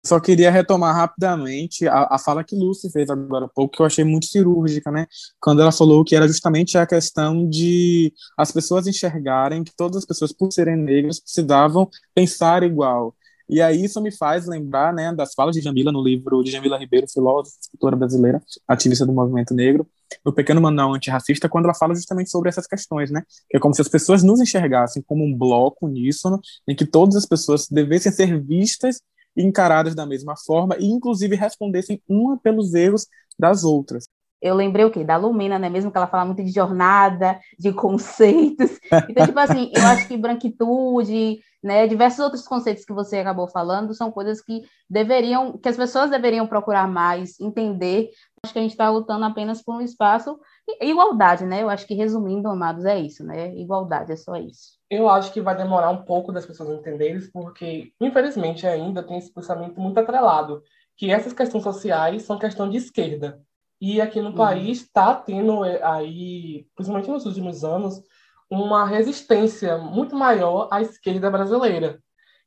Só 0.05 0.19
queria 0.19 0.49
retomar 0.49 0.95
rapidamente 0.95 1.87
a, 1.87 2.07
a 2.11 2.17
fala 2.17 2.43
que 2.43 2.55
Lucy 2.55 2.91
fez 2.91 3.09
agora 3.09 3.45
há 3.45 3.49
pouco, 3.49 3.75
que 3.75 3.81
eu 3.81 3.85
achei 3.85 4.03
muito 4.03 4.25
cirúrgica, 4.25 4.91
né? 4.91 5.05
Quando 5.39 5.61
ela 5.61 5.71
falou 5.71 6.03
que 6.03 6.15
era 6.15 6.27
justamente 6.27 6.77
a 6.77 6.87
questão 6.87 7.47
de 7.47 8.11
as 8.37 8.51
pessoas 8.51 8.87
enxergarem 8.87 9.63
que 9.63 9.75
todas 9.75 9.97
as 9.97 10.05
pessoas, 10.05 10.33
por 10.33 10.51
serem 10.51 10.75
negras, 10.75 11.19
precisavam 11.19 11.89
pensar 12.13 12.63
igual. 12.63 13.15
E 13.49 13.61
aí 13.61 13.83
isso 13.83 13.99
me 14.01 14.11
faz 14.11 14.45
lembrar 14.45 14.93
né, 14.93 15.13
das 15.13 15.33
falas 15.33 15.55
de 15.55 15.61
Jamila 15.61 15.91
no 15.91 16.03
livro 16.03 16.43
de 16.43 16.51
Jamila 16.51 16.77
Ribeiro, 16.77 17.07
filósofa, 17.11 17.57
escritora 17.59 17.95
brasileira, 17.95 18.41
ativista 18.67 19.05
do 19.05 19.11
movimento 19.11 19.53
negro, 19.53 19.87
no 20.23 20.31
Pequeno 20.31 20.61
Manual 20.61 20.93
Antirracista, 20.93 21.49
quando 21.49 21.65
ela 21.65 21.73
fala 21.73 21.95
justamente 21.95 22.29
sobre 22.29 22.49
essas 22.49 22.67
questões, 22.67 23.09
né? 23.09 23.23
Que 23.49 23.57
é 23.57 23.59
como 23.59 23.73
se 23.73 23.81
as 23.81 23.87
pessoas 23.87 24.23
nos 24.23 24.39
enxergassem 24.39 25.01
como 25.01 25.23
um 25.23 25.35
bloco 25.35 25.87
uníssono, 25.87 26.39
em 26.67 26.75
que 26.75 26.85
todas 26.85 27.15
as 27.15 27.25
pessoas 27.25 27.67
devessem 27.67 28.11
ser 28.11 28.39
vistas 28.39 29.01
e 29.35 29.43
encaradas 29.43 29.95
da 29.95 30.05
mesma 30.05 30.35
forma, 30.37 30.77
e 30.77 30.85
inclusive 30.85 31.35
respondessem 31.35 32.01
uma 32.07 32.37
pelos 32.37 32.73
erros 32.73 33.07
das 33.37 33.63
outras 33.63 34.07
eu 34.41 34.55
lembrei 34.55 34.85
o 34.85 34.91
quê? 34.91 35.03
Da 35.03 35.17
Lumena, 35.17 35.59
né? 35.59 35.69
Mesmo 35.69 35.91
que 35.91 35.97
ela 35.97 36.07
fala 36.07 36.25
muito 36.25 36.43
de 36.43 36.51
jornada, 36.51 37.39
de 37.57 37.73
conceitos. 37.73 38.79
Então, 39.09 39.25
tipo 39.25 39.39
assim, 39.39 39.71
eu 39.75 39.85
acho 39.87 40.07
que 40.07 40.17
branquitude, 40.17 41.39
né? 41.61 41.87
Diversos 41.87 42.19
outros 42.19 42.47
conceitos 42.47 42.85
que 42.85 42.93
você 42.93 43.17
acabou 43.17 43.47
falando 43.47 43.93
são 43.93 44.11
coisas 44.11 44.41
que 44.41 44.63
deveriam, 44.89 45.57
que 45.57 45.67
as 45.67 45.75
pessoas 45.75 46.09
deveriam 46.09 46.47
procurar 46.47 46.87
mais, 46.87 47.39
entender. 47.39 48.09
Acho 48.43 48.53
que 48.53 48.59
a 48.59 48.61
gente 48.61 48.71
está 48.71 48.89
lutando 48.89 49.25
apenas 49.25 49.61
por 49.61 49.75
um 49.75 49.81
espaço 49.81 50.39
igualdade, 50.81 51.45
né? 51.45 51.61
Eu 51.61 51.69
acho 51.69 51.85
que 51.85 51.93
resumindo, 51.93 52.47
amados, 52.47 52.85
é 52.85 52.97
isso, 52.97 53.23
né? 53.25 53.53
Igualdade, 53.55 54.11
é 54.11 54.15
só 54.15 54.35
isso. 54.35 54.77
Eu 54.89 55.09
acho 55.09 55.33
que 55.33 55.41
vai 55.41 55.57
demorar 55.57 55.89
um 55.89 56.03
pouco 56.03 56.31
das 56.31 56.45
pessoas 56.45 56.79
entenderem, 56.79 57.19
porque 57.33 57.91
infelizmente 57.99 58.65
ainda 58.65 59.03
tem 59.03 59.17
esse 59.17 59.33
pensamento 59.33 59.79
muito 59.81 59.99
atrelado, 59.99 60.63
que 60.95 61.11
essas 61.11 61.33
questões 61.33 61.63
sociais 61.63 62.23
são 62.23 62.39
questão 62.39 62.69
de 62.69 62.77
esquerda 62.77 63.41
e 63.81 64.01
aqui 64.01 64.21
no 64.21 64.29
uhum. 64.29 64.35
país 64.35 64.81
está 64.81 65.15
tendo 65.15 65.63
é, 65.63 65.81
aí, 65.83 66.67
principalmente 66.75 67.09
nos 67.09 67.25
últimos 67.25 67.63
anos, 67.63 68.01
uma 68.49 68.85
resistência 68.85 69.77
muito 69.77 70.15
maior 70.15 70.67
à 70.71 70.81
esquerda 70.81 71.29
brasileira. 71.29 71.99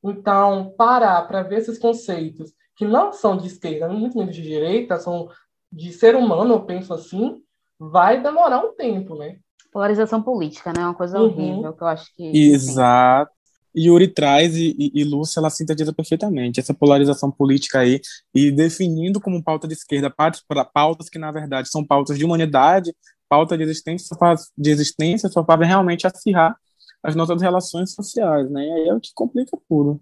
Então, 0.02 0.74
parar 0.76 1.22
para 1.28 1.42
ver 1.42 1.58
esses 1.58 1.78
conceitos 1.78 2.52
que 2.76 2.84
não 2.84 3.12
são 3.12 3.36
de 3.36 3.46
esquerda, 3.46 3.88
muito 3.88 4.18
menos 4.18 4.34
de 4.34 4.42
direita, 4.42 4.98
são 4.98 5.28
de 5.70 5.92
ser 5.92 6.16
humano, 6.16 6.54
eu 6.54 6.64
penso 6.64 6.92
assim, 6.92 7.40
vai 7.78 8.20
demorar 8.20 8.58
um 8.58 8.74
tempo, 8.74 9.14
né? 9.14 9.38
Polarização 9.72 10.22
política, 10.22 10.72
né? 10.72 10.82
É 10.82 10.84
uma 10.84 10.94
coisa 10.94 11.18
uhum. 11.18 11.26
horrível 11.26 11.72
que 11.72 11.82
eu 11.82 11.86
acho 11.86 12.14
que. 12.14 12.24
Exato. 12.24 13.32
Yuri 13.76 14.08
traz 14.08 14.56
e, 14.56 14.74
e, 14.78 15.00
e 15.00 15.04
Lúcia 15.04 15.40
ela 15.40 15.50
sintetiza 15.50 15.92
perfeitamente 15.92 16.60
essa 16.60 16.74
polarização 16.74 17.30
política 17.30 17.80
aí 17.80 18.00
e 18.34 18.50
definindo 18.50 19.20
como 19.20 19.42
pauta 19.42 19.66
de 19.66 19.74
esquerda 19.74 20.10
para 20.10 20.64
pautas 20.64 21.08
que 21.08 21.18
na 21.18 21.32
verdade 21.32 21.68
são 21.68 21.84
pautas 21.84 22.18
de 22.18 22.24
humanidade, 22.24 22.94
pauta 23.28 23.56
de 23.56 23.64
existência 23.64 24.16
de 24.56 24.70
existência 24.70 25.28
só 25.28 25.44
fazem 25.44 25.66
realmente 25.66 26.06
acirrar 26.06 26.56
as 27.02 27.16
nossas 27.16 27.40
relações 27.42 27.92
sociais, 27.92 28.48
né? 28.50 28.64
E 28.64 28.72
aí 28.72 28.88
é 28.88 28.94
o 28.94 29.00
que 29.00 29.10
complica 29.14 29.58
tudo. 29.68 30.00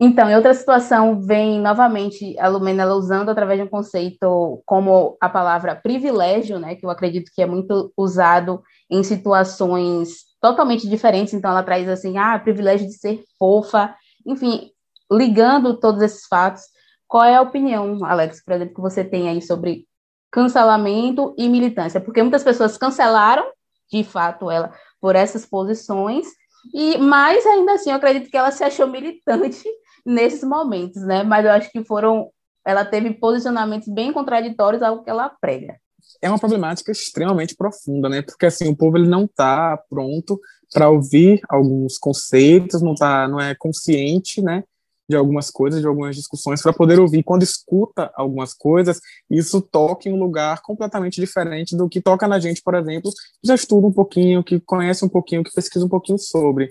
Então, 0.00 0.28
em 0.28 0.34
outra 0.34 0.52
situação, 0.52 1.20
vem 1.20 1.60
novamente 1.60 2.36
a 2.38 2.48
Lumena 2.48 2.92
usando 2.94 3.28
através 3.28 3.60
de 3.60 3.64
um 3.64 3.68
conceito 3.68 4.60
como 4.66 5.16
a 5.20 5.28
palavra 5.28 5.76
privilégio, 5.76 6.58
né, 6.58 6.74
que 6.74 6.84
eu 6.84 6.90
acredito 6.90 7.30
que 7.32 7.40
é 7.40 7.46
muito 7.46 7.92
usado 7.96 8.60
em 8.90 9.02
situações 9.04 10.24
totalmente 10.44 10.86
diferentes. 10.86 11.32
Então, 11.32 11.50
ela 11.50 11.62
traz 11.62 11.88
assim, 11.88 12.18
ah, 12.18 12.38
privilégio 12.38 12.86
de 12.86 12.92
ser 12.92 13.24
fofa. 13.38 13.96
Enfim, 14.26 14.70
ligando 15.10 15.80
todos 15.80 16.02
esses 16.02 16.26
fatos, 16.26 16.64
qual 17.08 17.24
é 17.24 17.36
a 17.36 17.40
opinião, 17.40 18.04
Alex, 18.04 18.44
por 18.44 18.52
exemplo, 18.52 18.74
que 18.74 18.80
você 18.82 19.02
tem 19.02 19.26
aí 19.26 19.40
sobre 19.40 19.86
cancelamento 20.30 21.34
e 21.38 21.48
militância? 21.48 21.98
Porque 21.98 22.22
muitas 22.22 22.44
pessoas 22.44 22.76
cancelaram, 22.76 23.46
de 23.90 24.04
fato, 24.04 24.50
ela 24.50 24.70
por 25.00 25.16
essas 25.16 25.46
posições, 25.46 26.26
e 26.74 26.98
mais 26.98 27.46
ainda 27.46 27.72
assim, 27.72 27.88
eu 27.88 27.96
acredito 27.96 28.30
que 28.30 28.36
ela 28.36 28.50
se 28.50 28.62
achou 28.62 28.86
militante 28.86 29.64
nesses 30.04 30.44
momentos, 30.44 31.00
né? 31.06 31.22
Mas 31.22 31.46
eu 31.46 31.52
acho 31.52 31.70
que 31.70 31.82
foram, 31.84 32.30
ela 32.66 32.84
teve 32.84 33.14
posicionamentos 33.14 33.88
bem 33.88 34.12
contraditórios 34.12 34.82
ao 34.82 35.02
que 35.02 35.08
ela 35.08 35.30
prega. 35.40 35.78
É 36.22 36.28
uma 36.28 36.38
problemática 36.38 36.90
extremamente 36.90 37.54
profunda, 37.54 38.08
né? 38.08 38.22
Porque 38.22 38.46
assim, 38.46 38.68
o 38.68 38.76
povo 38.76 38.96
ele 38.96 39.08
não 39.08 39.24
está 39.24 39.76
pronto 39.88 40.40
para 40.72 40.88
ouvir 40.88 41.40
alguns 41.48 41.98
conceitos, 41.98 42.82
não 42.82 42.94
tá, 42.94 43.28
não 43.28 43.40
é 43.40 43.54
consciente, 43.54 44.42
né? 44.42 44.64
de 45.08 45.16
algumas 45.16 45.50
coisas, 45.50 45.80
de 45.80 45.86
algumas 45.86 46.16
discussões, 46.16 46.62
para 46.62 46.72
poder 46.72 46.98
ouvir. 46.98 47.22
Quando 47.22 47.42
escuta 47.42 48.10
algumas 48.14 48.54
coisas, 48.54 49.00
isso 49.30 49.60
toca 49.60 50.08
em 50.08 50.12
um 50.12 50.18
lugar 50.18 50.62
completamente 50.62 51.20
diferente 51.20 51.76
do 51.76 51.88
que 51.88 52.00
toca 52.00 52.26
na 52.26 52.38
gente, 52.38 52.62
por 52.62 52.74
exemplo, 52.74 53.10
que 53.10 53.48
já 53.48 53.54
estuda 53.54 53.86
um 53.86 53.92
pouquinho, 53.92 54.42
que 54.42 54.58
conhece 54.60 55.04
um 55.04 55.08
pouquinho, 55.08 55.44
que 55.44 55.52
pesquisa 55.52 55.84
um 55.84 55.88
pouquinho 55.88 56.18
sobre. 56.18 56.68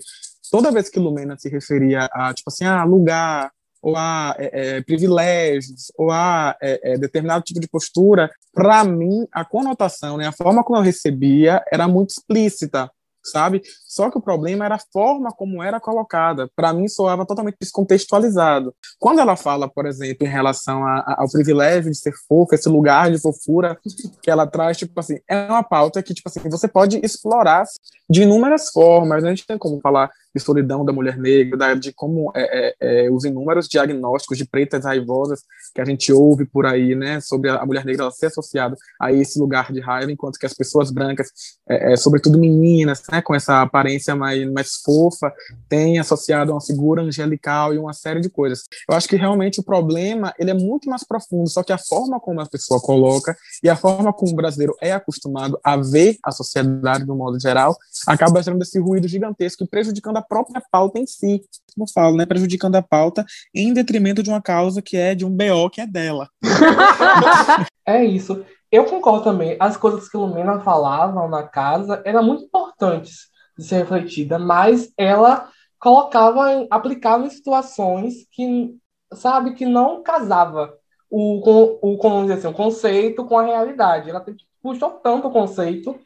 Toda 0.50 0.72
vez 0.72 0.88
que 0.88 0.98
Lumena 0.98 1.36
se 1.38 1.48
referia 1.48 2.08
a, 2.12 2.34
tipo 2.34 2.50
assim, 2.50 2.64
a 2.64 2.84
lugar, 2.84 3.50
ou 3.84 3.94
a 3.96 4.34
é, 4.38 4.76
é, 4.76 4.80
privilégios, 4.80 5.92
ou 5.98 6.10
a 6.10 6.56
é, 6.62 6.94
é 6.94 6.98
determinado 6.98 7.44
tipo 7.44 7.60
de 7.60 7.68
postura, 7.68 8.30
para 8.54 8.82
mim, 8.82 9.26
a 9.30 9.44
conotação, 9.44 10.16
né, 10.16 10.26
a 10.26 10.32
forma 10.32 10.64
como 10.64 10.78
eu 10.78 10.82
recebia 10.82 11.62
era 11.70 11.86
muito 11.86 12.10
explícita 12.10 12.90
sabe? 13.24 13.62
Só 13.88 14.10
que 14.10 14.18
o 14.18 14.20
problema 14.20 14.66
era 14.66 14.74
a 14.74 14.82
forma 14.92 15.32
como 15.32 15.62
era 15.62 15.80
colocada. 15.80 16.48
Para 16.54 16.72
mim, 16.72 16.86
soava 16.88 17.24
totalmente 17.24 17.56
descontextualizado. 17.58 18.74
Quando 18.98 19.20
ela 19.20 19.34
fala, 19.34 19.68
por 19.68 19.86
exemplo, 19.86 20.26
em 20.26 20.30
relação 20.30 20.84
a, 20.84 20.98
a, 20.98 21.22
ao 21.22 21.30
privilégio 21.30 21.90
de 21.90 21.96
ser 21.96 22.12
fofa, 22.28 22.54
esse 22.54 22.68
lugar 22.68 23.10
de 23.10 23.18
fofura 23.18 23.78
que 24.22 24.30
ela 24.30 24.46
traz, 24.46 24.76
tipo 24.76 24.98
assim, 25.00 25.18
é 25.26 25.46
uma 25.46 25.62
pauta 25.62 26.02
que, 26.02 26.12
tipo 26.12 26.28
assim, 26.28 26.40
você 26.50 26.68
pode 26.68 27.00
explorar 27.02 27.64
de 28.10 28.22
inúmeras 28.22 28.68
formas. 28.70 29.22
Né? 29.22 29.30
A 29.30 29.34
gente 29.34 29.46
tem 29.46 29.56
como 29.56 29.80
falar 29.80 30.10
de 30.34 30.40
solidão 30.42 30.84
da 30.84 30.92
mulher 30.92 31.16
negra, 31.16 31.56
da, 31.56 31.74
de 31.74 31.92
como 31.92 32.32
é, 32.34 32.74
é, 32.80 33.06
é, 33.06 33.10
os 33.10 33.24
inúmeros 33.24 33.68
diagnósticos 33.68 34.36
de 34.36 34.44
pretas 34.44 34.84
raivosas 34.84 35.42
que 35.74 35.80
a 35.80 35.84
gente 35.84 36.12
ouve 36.12 36.44
por 36.44 36.66
aí, 36.66 36.94
né, 36.94 37.20
sobre 37.20 37.50
a, 37.50 37.64
mulher 37.64 37.84
negra 37.84 38.10
ser 38.10 38.26
associada 38.26 38.76
a 39.00 39.12
esse 39.12 39.38
lugar 39.38 39.72
de 39.72 39.80
raiva, 39.80 40.10
enquanto 40.10 40.38
que 40.38 40.46
as 40.46 40.54
pessoas 40.54 40.90
brancas, 40.90 41.28
é, 41.68 41.92
é, 41.92 41.96
sobretudo 41.96 42.38
meninas, 42.38 43.02
né, 43.10 43.22
com 43.22 43.34
essa 43.34 43.62
aparência 43.62 44.16
mais, 44.16 44.50
mais 44.50 44.76
fofa, 44.84 45.32
têm 45.68 45.98
associado 45.98 46.50
a 46.50 46.54
uma 46.54 46.60
figura 46.60 47.02
angelical 47.02 47.72
e 47.72 47.78
uma 47.78 47.92
série 47.92 48.20
de 48.20 48.28
coisas. 48.28 48.64
Eu 48.88 48.96
acho 48.96 49.08
que 49.08 49.16
realmente 49.16 49.60
o 49.60 49.62
problema 49.62 50.34
ele 50.38 50.50
é 50.50 50.54
muito 50.54 50.90
mais 50.90 51.04
profundo, 51.04 51.48
só 51.48 51.62
que 51.62 51.72
a 51.72 51.78
forma 51.78 52.18
como 52.18 52.40
a 52.40 52.46
pessoa 52.46 52.80
coloca 52.80 53.36
e 53.62 53.68
a 53.68 53.76
forma 53.76 54.12
como 54.12 54.32
o 54.32 54.36
brasileiro 54.36 54.74
é 54.80 54.92
acostumado 54.92 55.58
a 55.62 55.76
ver 55.76 56.16
a 56.24 56.30
sociedade 56.30 57.04
do 57.04 57.14
modo 57.14 57.38
geral 57.40 57.76
acaba 58.06 58.42
gerando 58.42 58.62
esse 58.62 58.78
ruído 58.78 59.06
gigantesco 59.08 59.64
e 59.64 59.68
prejudicando 59.68 60.16
a 60.16 60.23
própria 60.24 60.62
pauta 60.70 60.98
em 60.98 61.06
si, 61.06 61.42
como 61.74 61.90
falo, 61.92 62.16
né, 62.16 62.26
prejudicando 62.26 62.76
a 62.76 62.82
pauta 62.82 63.24
em 63.54 63.72
detrimento 63.72 64.22
de 64.22 64.30
uma 64.30 64.42
causa 64.42 64.82
que 64.82 64.96
é 64.96 65.14
de 65.14 65.24
um 65.24 65.30
BO 65.30 65.70
que 65.70 65.80
é 65.80 65.86
dela. 65.86 66.28
é 67.86 68.04
isso. 68.04 68.44
Eu 68.70 68.84
concordo 68.86 69.24
também. 69.24 69.56
As 69.60 69.76
coisas 69.76 70.08
que 70.08 70.16
Lumena 70.16 70.60
falava 70.60 71.28
na 71.28 71.44
casa 71.44 72.02
eram 72.04 72.24
muito 72.24 72.44
importantes 72.44 73.28
de 73.56 73.64
ser 73.64 73.76
refletida, 73.76 74.38
mas 74.38 74.92
ela 74.98 75.48
colocava, 75.78 76.52
em, 76.52 76.66
aplicava 76.70 77.24
em 77.24 77.30
situações 77.30 78.26
que, 78.32 78.74
sabe, 79.12 79.54
que 79.54 79.66
não 79.66 80.02
casava 80.02 80.74
o, 81.10 81.92
o, 81.92 81.98
como 81.98 82.32
assim, 82.32 82.48
o 82.48 82.52
conceito 82.52 83.24
com 83.24 83.38
a 83.38 83.44
realidade. 83.44 84.10
Ela 84.10 84.24
puxou 84.62 84.90
tanto 84.90 85.28
o 85.28 85.32
conceito 85.32 85.96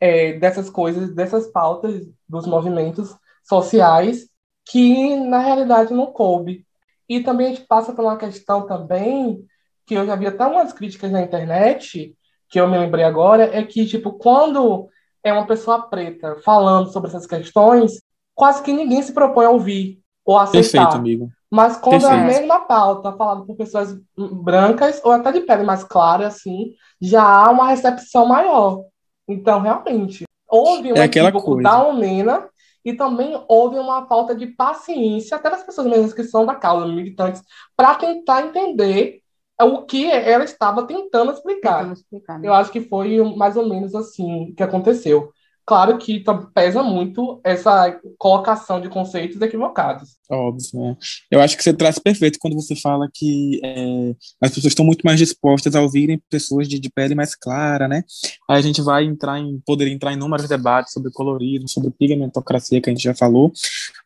é, 0.00 0.34
dessas 0.34 0.68
coisas, 0.68 1.14
dessas 1.14 1.46
pautas 1.46 2.06
dos 2.28 2.46
movimentos 2.46 3.16
sociais 3.48 4.28
que 4.66 5.16
na 5.16 5.38
realidade 5.38 5.94
não 5.94 6.06
coube. 6.06 6.64
E 7.08 7.20
também 7.20 7.46
a 7.46 7.50
gente 7.50 7.66
passa 7.66 7.92
por 7.92 8.04
uma 8.04 8.18
questão 8.18 8.66
também 8.66 9.42
que 9.86 9.94
eu 9.94 10.04
já 10.06 10.14
vi 10.14 10.26
até 10.26 10.44
umas 10.46 10.72
críticas 10.72 11.10
na 11.10 11.22
internet 11.22 12.14
que 12.50 12.60
eu 12.60 12.68
me 12.68 12.78
lembrei 12.78 13.04
agora 13.04 13.44
é 13.56 13.62
que 13.62 13.86
tipo 13.86 14.12
quando 14.12 14.88
é 15.22 15.32
uma 15.32 15.46
pessoa 15.46 15.82
preta 15.82 16.36
falando 16.44 16.92
sobre 16.92 17.08
essas 17.08 17.26
questões 17.26 18.00
quase 18.34 18.62
que 18.62 18.72
ninguém 18.72 19.02
se 19.02 19.12
propõe 19.12 19.46
a 19.46 19.50
ouvir 19.50 20.00
ou 20.24 20.38
aceitar. 20.38 20.60
Perfeito, 20.62 20.96
amigo. 20.96 21.30
Mas 21.50 21.76
quando 21.78 22.02
Perfeito. 22.02 22.14
é 22.14 22.20
a 22.20 22.26
mesma 22.26 22.60
pauta 22.60 23.12
falada 23.12 23.42
por 23.42 23.56
pessoas 23.56 23.98
brancas 24.16 25.00
ou 25.02 25.12
até 25.12 25.32
de 25.32 25.40
pele 25.40 25.62
mais 25.62 25.82
clara 25.82 26.26
assim, 26.26 26.74
já 27.00 27.22
há 27.22 27.50
uma 27.50 27.68
recepção 27.68 28.26
maior. 28.26 28.84
Então, 29.26 29.60
realmente, 29.60 30.24
houve 30.48 30.92
um 30.92 30.96
é 30.96 31.04
equívoco 31.04 31.62
da 31.62 31.82
Omena 31.82 32.46
e 32.88 32.96
também 32.96 33.38
houve 33.48 33.78
uma 33.78 34.06
falta 34.06 34.34
de 34.34 34.46
paciência, 34.46 35.36
até 35.36 35.50
das 35.50 35.62
pessoas 35.62 35.86
mesmo 35.86 36.14
que 36.14 36.24
são 36.24 36.46
da 36.46 36.54
causa, 36.54 36.86
militantes, 36.86 37.42
para 37.76 37.94
tentar 37.96 38.46
entender 38.46 39.20
o 39.60 39.82
que 39.84 40.10
ela 40.10 40.42
estava 40.44 40.86
tentando 40.86 41.32
explicar. 41.32 41.80
Tentando 41.80 41.92
explicar 41.92 42.38
né? 42.38 42.48
Eu 42.48 42.54
acho 42.54 42.72
que 42.72 42.80
foi 42.80 43.20
mais 43.36 43.58
ou 43.58 43.68
menos 43.68 43.94
assim 43.94 44.54
que 44.56 44.62
aconteceu. 44.62 45.30
Claro 45.68 45.98
que 45.98 46.24
pesa 46.54 46.82
muito 46.82 47.42
essa 47.44 48.00
colocação 48.16 48.80
de 48.80 48.88
conceitos 48.88 49.38
equivocados. 49.38 50.16
Óbvio, 50.30 50.66
né? 50.72 50.96
Eu 51.30 51.42
acho 51.42 51.58
que 51.58 51.62
você 51.62 51.74
traz 51.74 51.98
perfeito 51.98 52.38
quando 52.40 52.54
você 52.54 52.74
fala 52.74 53.06
que 53.12 53.60
é, 53.62 54.14
as 54.40 54.48
pessoas 54.48 54.72
estão 54.72 54.82
muito 54.82 55.02
mais 55.02 55.18
dispostas 55.18 55.76
a 55.76 55.82
ouvirem 55.82 56.22
pessoas 56.30 56.66
de, 56.66 56.80
de 56.80 56.88
pele 56.88 57.14
mais 57.14 57.34
clara, 57.34 57.86
né? 57.86 58.02
Aí 58.48 58.56
a 58.56 58.62
gente 58.62 58.80
vai 58.80 59.04
entrar 59.04 59.38
em, 59.40 59.60
poder 59.60 59.88
entrar 59.88 60.10
em 60.10 60.14
inúmeros 60.14 60.48
debates 60.48 60.90
sobre 60.90 61.12
colorismo, 61.12 61.68
sobre 61.68 61.90
pigmentocracia, 61.90 62.80
que 62.80 62.88
a 62.88 62.92
gente 62.94 63.04
já 63.04 63.14
falou, 63.14 63.52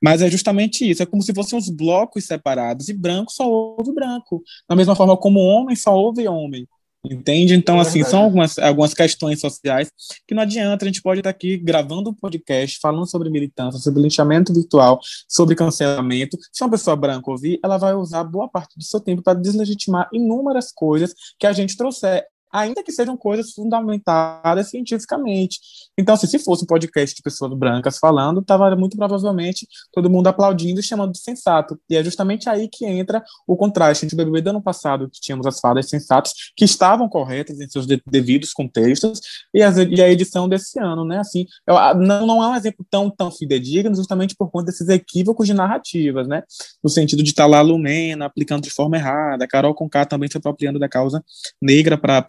mas 0.02 0.20
é 0.20 0.28
justamente 0.28 0.90
isso, 0.90 1.04
é 1.04 1.06
como 1.06 1.22
se 1.22 1.32
fossem 1.32 1.56
os 1.56 1.68
blocos 1.68 2.24
separados, 2.24 2.88
e 2.88 2.92
branco 2.92 3.30
só 3.30 3.48
ouve 3.48 3.92
branco, 3.92 4.42
da 4.68 4.74
mesma 4.74 4.96
forma 4.96 5.16
como 5.16 5.38
homem 5.38 5.76
só 5.76 5.94
ouve 5.94 6.26
homem. 6.26 6.66
Entende? 7.04 7.54
Então, 7.54 7.78
é 7.78 7.80
assim, 7.80 8.04
são 8.04 8.22
algumas, 8.22 8.58
algumas 8.60 8.94
questões 8.94 9.40
sociais 9.40 9.90
que 10.26 10.34
não 10.34 10.42
adianta, 10.42 10.84
a 10.84 10.88
gente 10.88 11.02
pode 11.02 11.18
estar 11.18 11.30
aqui 11.30 11.56
gravando 11.56 12.10
um 12.10 12.14
podcast 12.14 12.78
falando 12.80 13.10
sobre 13.10 13.28
militância, 13.28 13.80
sobre 13.80 14.00
linchamento 14.00 14.54
virtual, 14.54 15.00
sobre 15.28 15.56
cancelamento. 15.56 16.38
Se 16.52 16.62
uma 16.62 16.70
pessoa 16.70 16.94
branca 16.94 17.28
ouvir, 17.28 17.58
ela 17.64 17.76
vai 17.76 17.92
usar 17.92 18.22
boa 18.22 18.48
parte 18.48 18.78
do 18.78 18.84
seu 18.84 19.00
tempo 19.00 19.20
para 19.20 19.38
deslegitimar 19.38 20.08
inúmeras 20.12 20.70
coisas 20.70 21.12
que 21.40 21.46
a 21.46 21.52
gente 21.52 21.76
trouxer 21.76 22.24
ainda 22.52 22.82
que 22.82 22.92
sejam 22.92 23.16
coisas 23.16 23.52
fundamentadas 23.52 24.68
cientificamente. 24.70 25.58
Então, 25.98 26.14
assim, 26.14 26.26
se 26.26 26.38
fosse 26.38 26.64
um 26.64 26.66
podcast 26.66 27.16
de 27.16 27.22
pessoas 27.22 27.52
brancas 27.54 27.98
falando, 27.98 28.40
estava 28.40 28.74
muito 28.76 28.96
provavelmente 28.96 29.66
todo 29.92 30.10
mundo 30.10 30.26
aplaudindo 30.26 30.80
e 30.80 30.82
chamando 30.82 31.12
de 31.12 31.18
sensato. 31.18 31.78
E 31.88 31.96
é 31.96 32.04
justamente 32.04 32.48
aí 32.48 32.68
que 32.68 32.84
entra 32.84 33.22
o 33.46 33.56
contraste 33.56 34.04
entre 34.04 34.14
o 34.14 34.18
BBB 34.18 34.42
do 34.42 34.50
ano 34.50 34.62
passado, 34.62 35.08
que 35.08 35.20
tínhamos 35.20 35.46
as 35.46 35.58
falas 35.58 35.88
sensatas, 35.88 36.32
que 36.56 36.64
estavam 36.64 37.08
corretas 37.08 37.60
em 37.60 37.68
seus 37.68 37.86
devidos 37.86 38.52
contextos, 38.52 39.20
e, 39.54 39.62
as, 39.62 39.76
e 39.76 40.02
a 40.02 40.08
edição 40.10 40.48
desse 40.48 40.78
ano, 40.78 41.04
né? 41.04 41.18
Assim, 41.18 41.46
eu, 41.66 41.74
não, 41.94 42.26
não 42.26 42.42
é 42.42 42.48
um 42.48 42.56
exemplo 42.56 42.84
tão, 42.90 43.10
tão 43.10 43.30
fidedigno, 43.30 43.94
justamente 43.94 44.34
por 44.34 44.50
conta 44.50 44.66
desses 44.66 44.88
equívocos 44.88 45.46
de 45.46 45.54
narrativas, 45.54 46.28
né? 46.28 46.42
No 46.82 46.90
sentido 46.90 47.22
de 47.22 47.30
estar 47.30 47.46
lá 47.46 47.58
a 47.58 47.62
Lumena 47.62 48.26
aplicando 48.26 48.62
de 48.62 48.70
forma 48.70 48.96
errada, 48.96 49.44
a 49.44 49.48
Carol 49.48 49.74
Conká 49.74 50.04
também 50.04 50.28
se 50.28 50.36
apropriando 50.36 50.78
da 50.78 50.88
causa 50.88 51.22
negra 51.60 51.96
para 51.96 52.22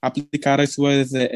aplicar 0.00 0.60
as 0.60 0.72
suas 0.72 1.12
é, 1.12 1.28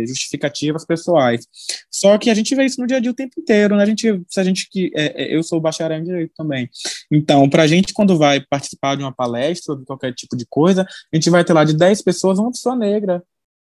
é, 0.00 0.06
justificativas 0.06 0.84
pessoais. 0.84 1.46
Só 1.90 2.16
que 2.18 2.30
a 2.30 2.34
gente 2.34 2.54
vê 2.54 2.64
isso 2.64 2.80
no 2.80 2.86
dia 2.86 2.96
a 2.96 3.00
dia 3.00 3.10
o 3.10 3.14
tempo 3.14 3.38
inteiro, 3.38 3.76
né? 3.76 3.82
A 3.82 3.86
gente, 3.86 4.22
se 4.28 4.40
a 4.40 4.44
gente 4.44 4.68
que 4.70 4.90
é, 4.94 5.34
eu 5.34 5.42
sou 5.42 5.60
bacharel 5.60 5.98
em 5.98 6.04
direito 6.04 6.32
também. 6.36 6.68
Então, 7.10 7.48
para 7.48 7.64
a 7.64 7.66
gente 7.66 7.92
quando 7.92 8.16
vai 8.16 8.40
participar 8.40 8.96
de 8.96 9.02
uma 9.02 9.12
palestra 9.12 9.64
sobre 9.64 9.84
qualquer 9.84 10.14
tipo 10.14 10.36
de 10.36 10.46
coisa, 10.48 10.82
a 10.82 11.16
gente 11.16 11.30
vai 11.30 11.44
ter 11.44 11.52
lá 11.52 11.64
de 11.64 11.76
10 11.76 12.02
pessoas 12.02 12.38
uma 12.38 12.50
pessoa 12.50 12.76
negra, 12.76 13.22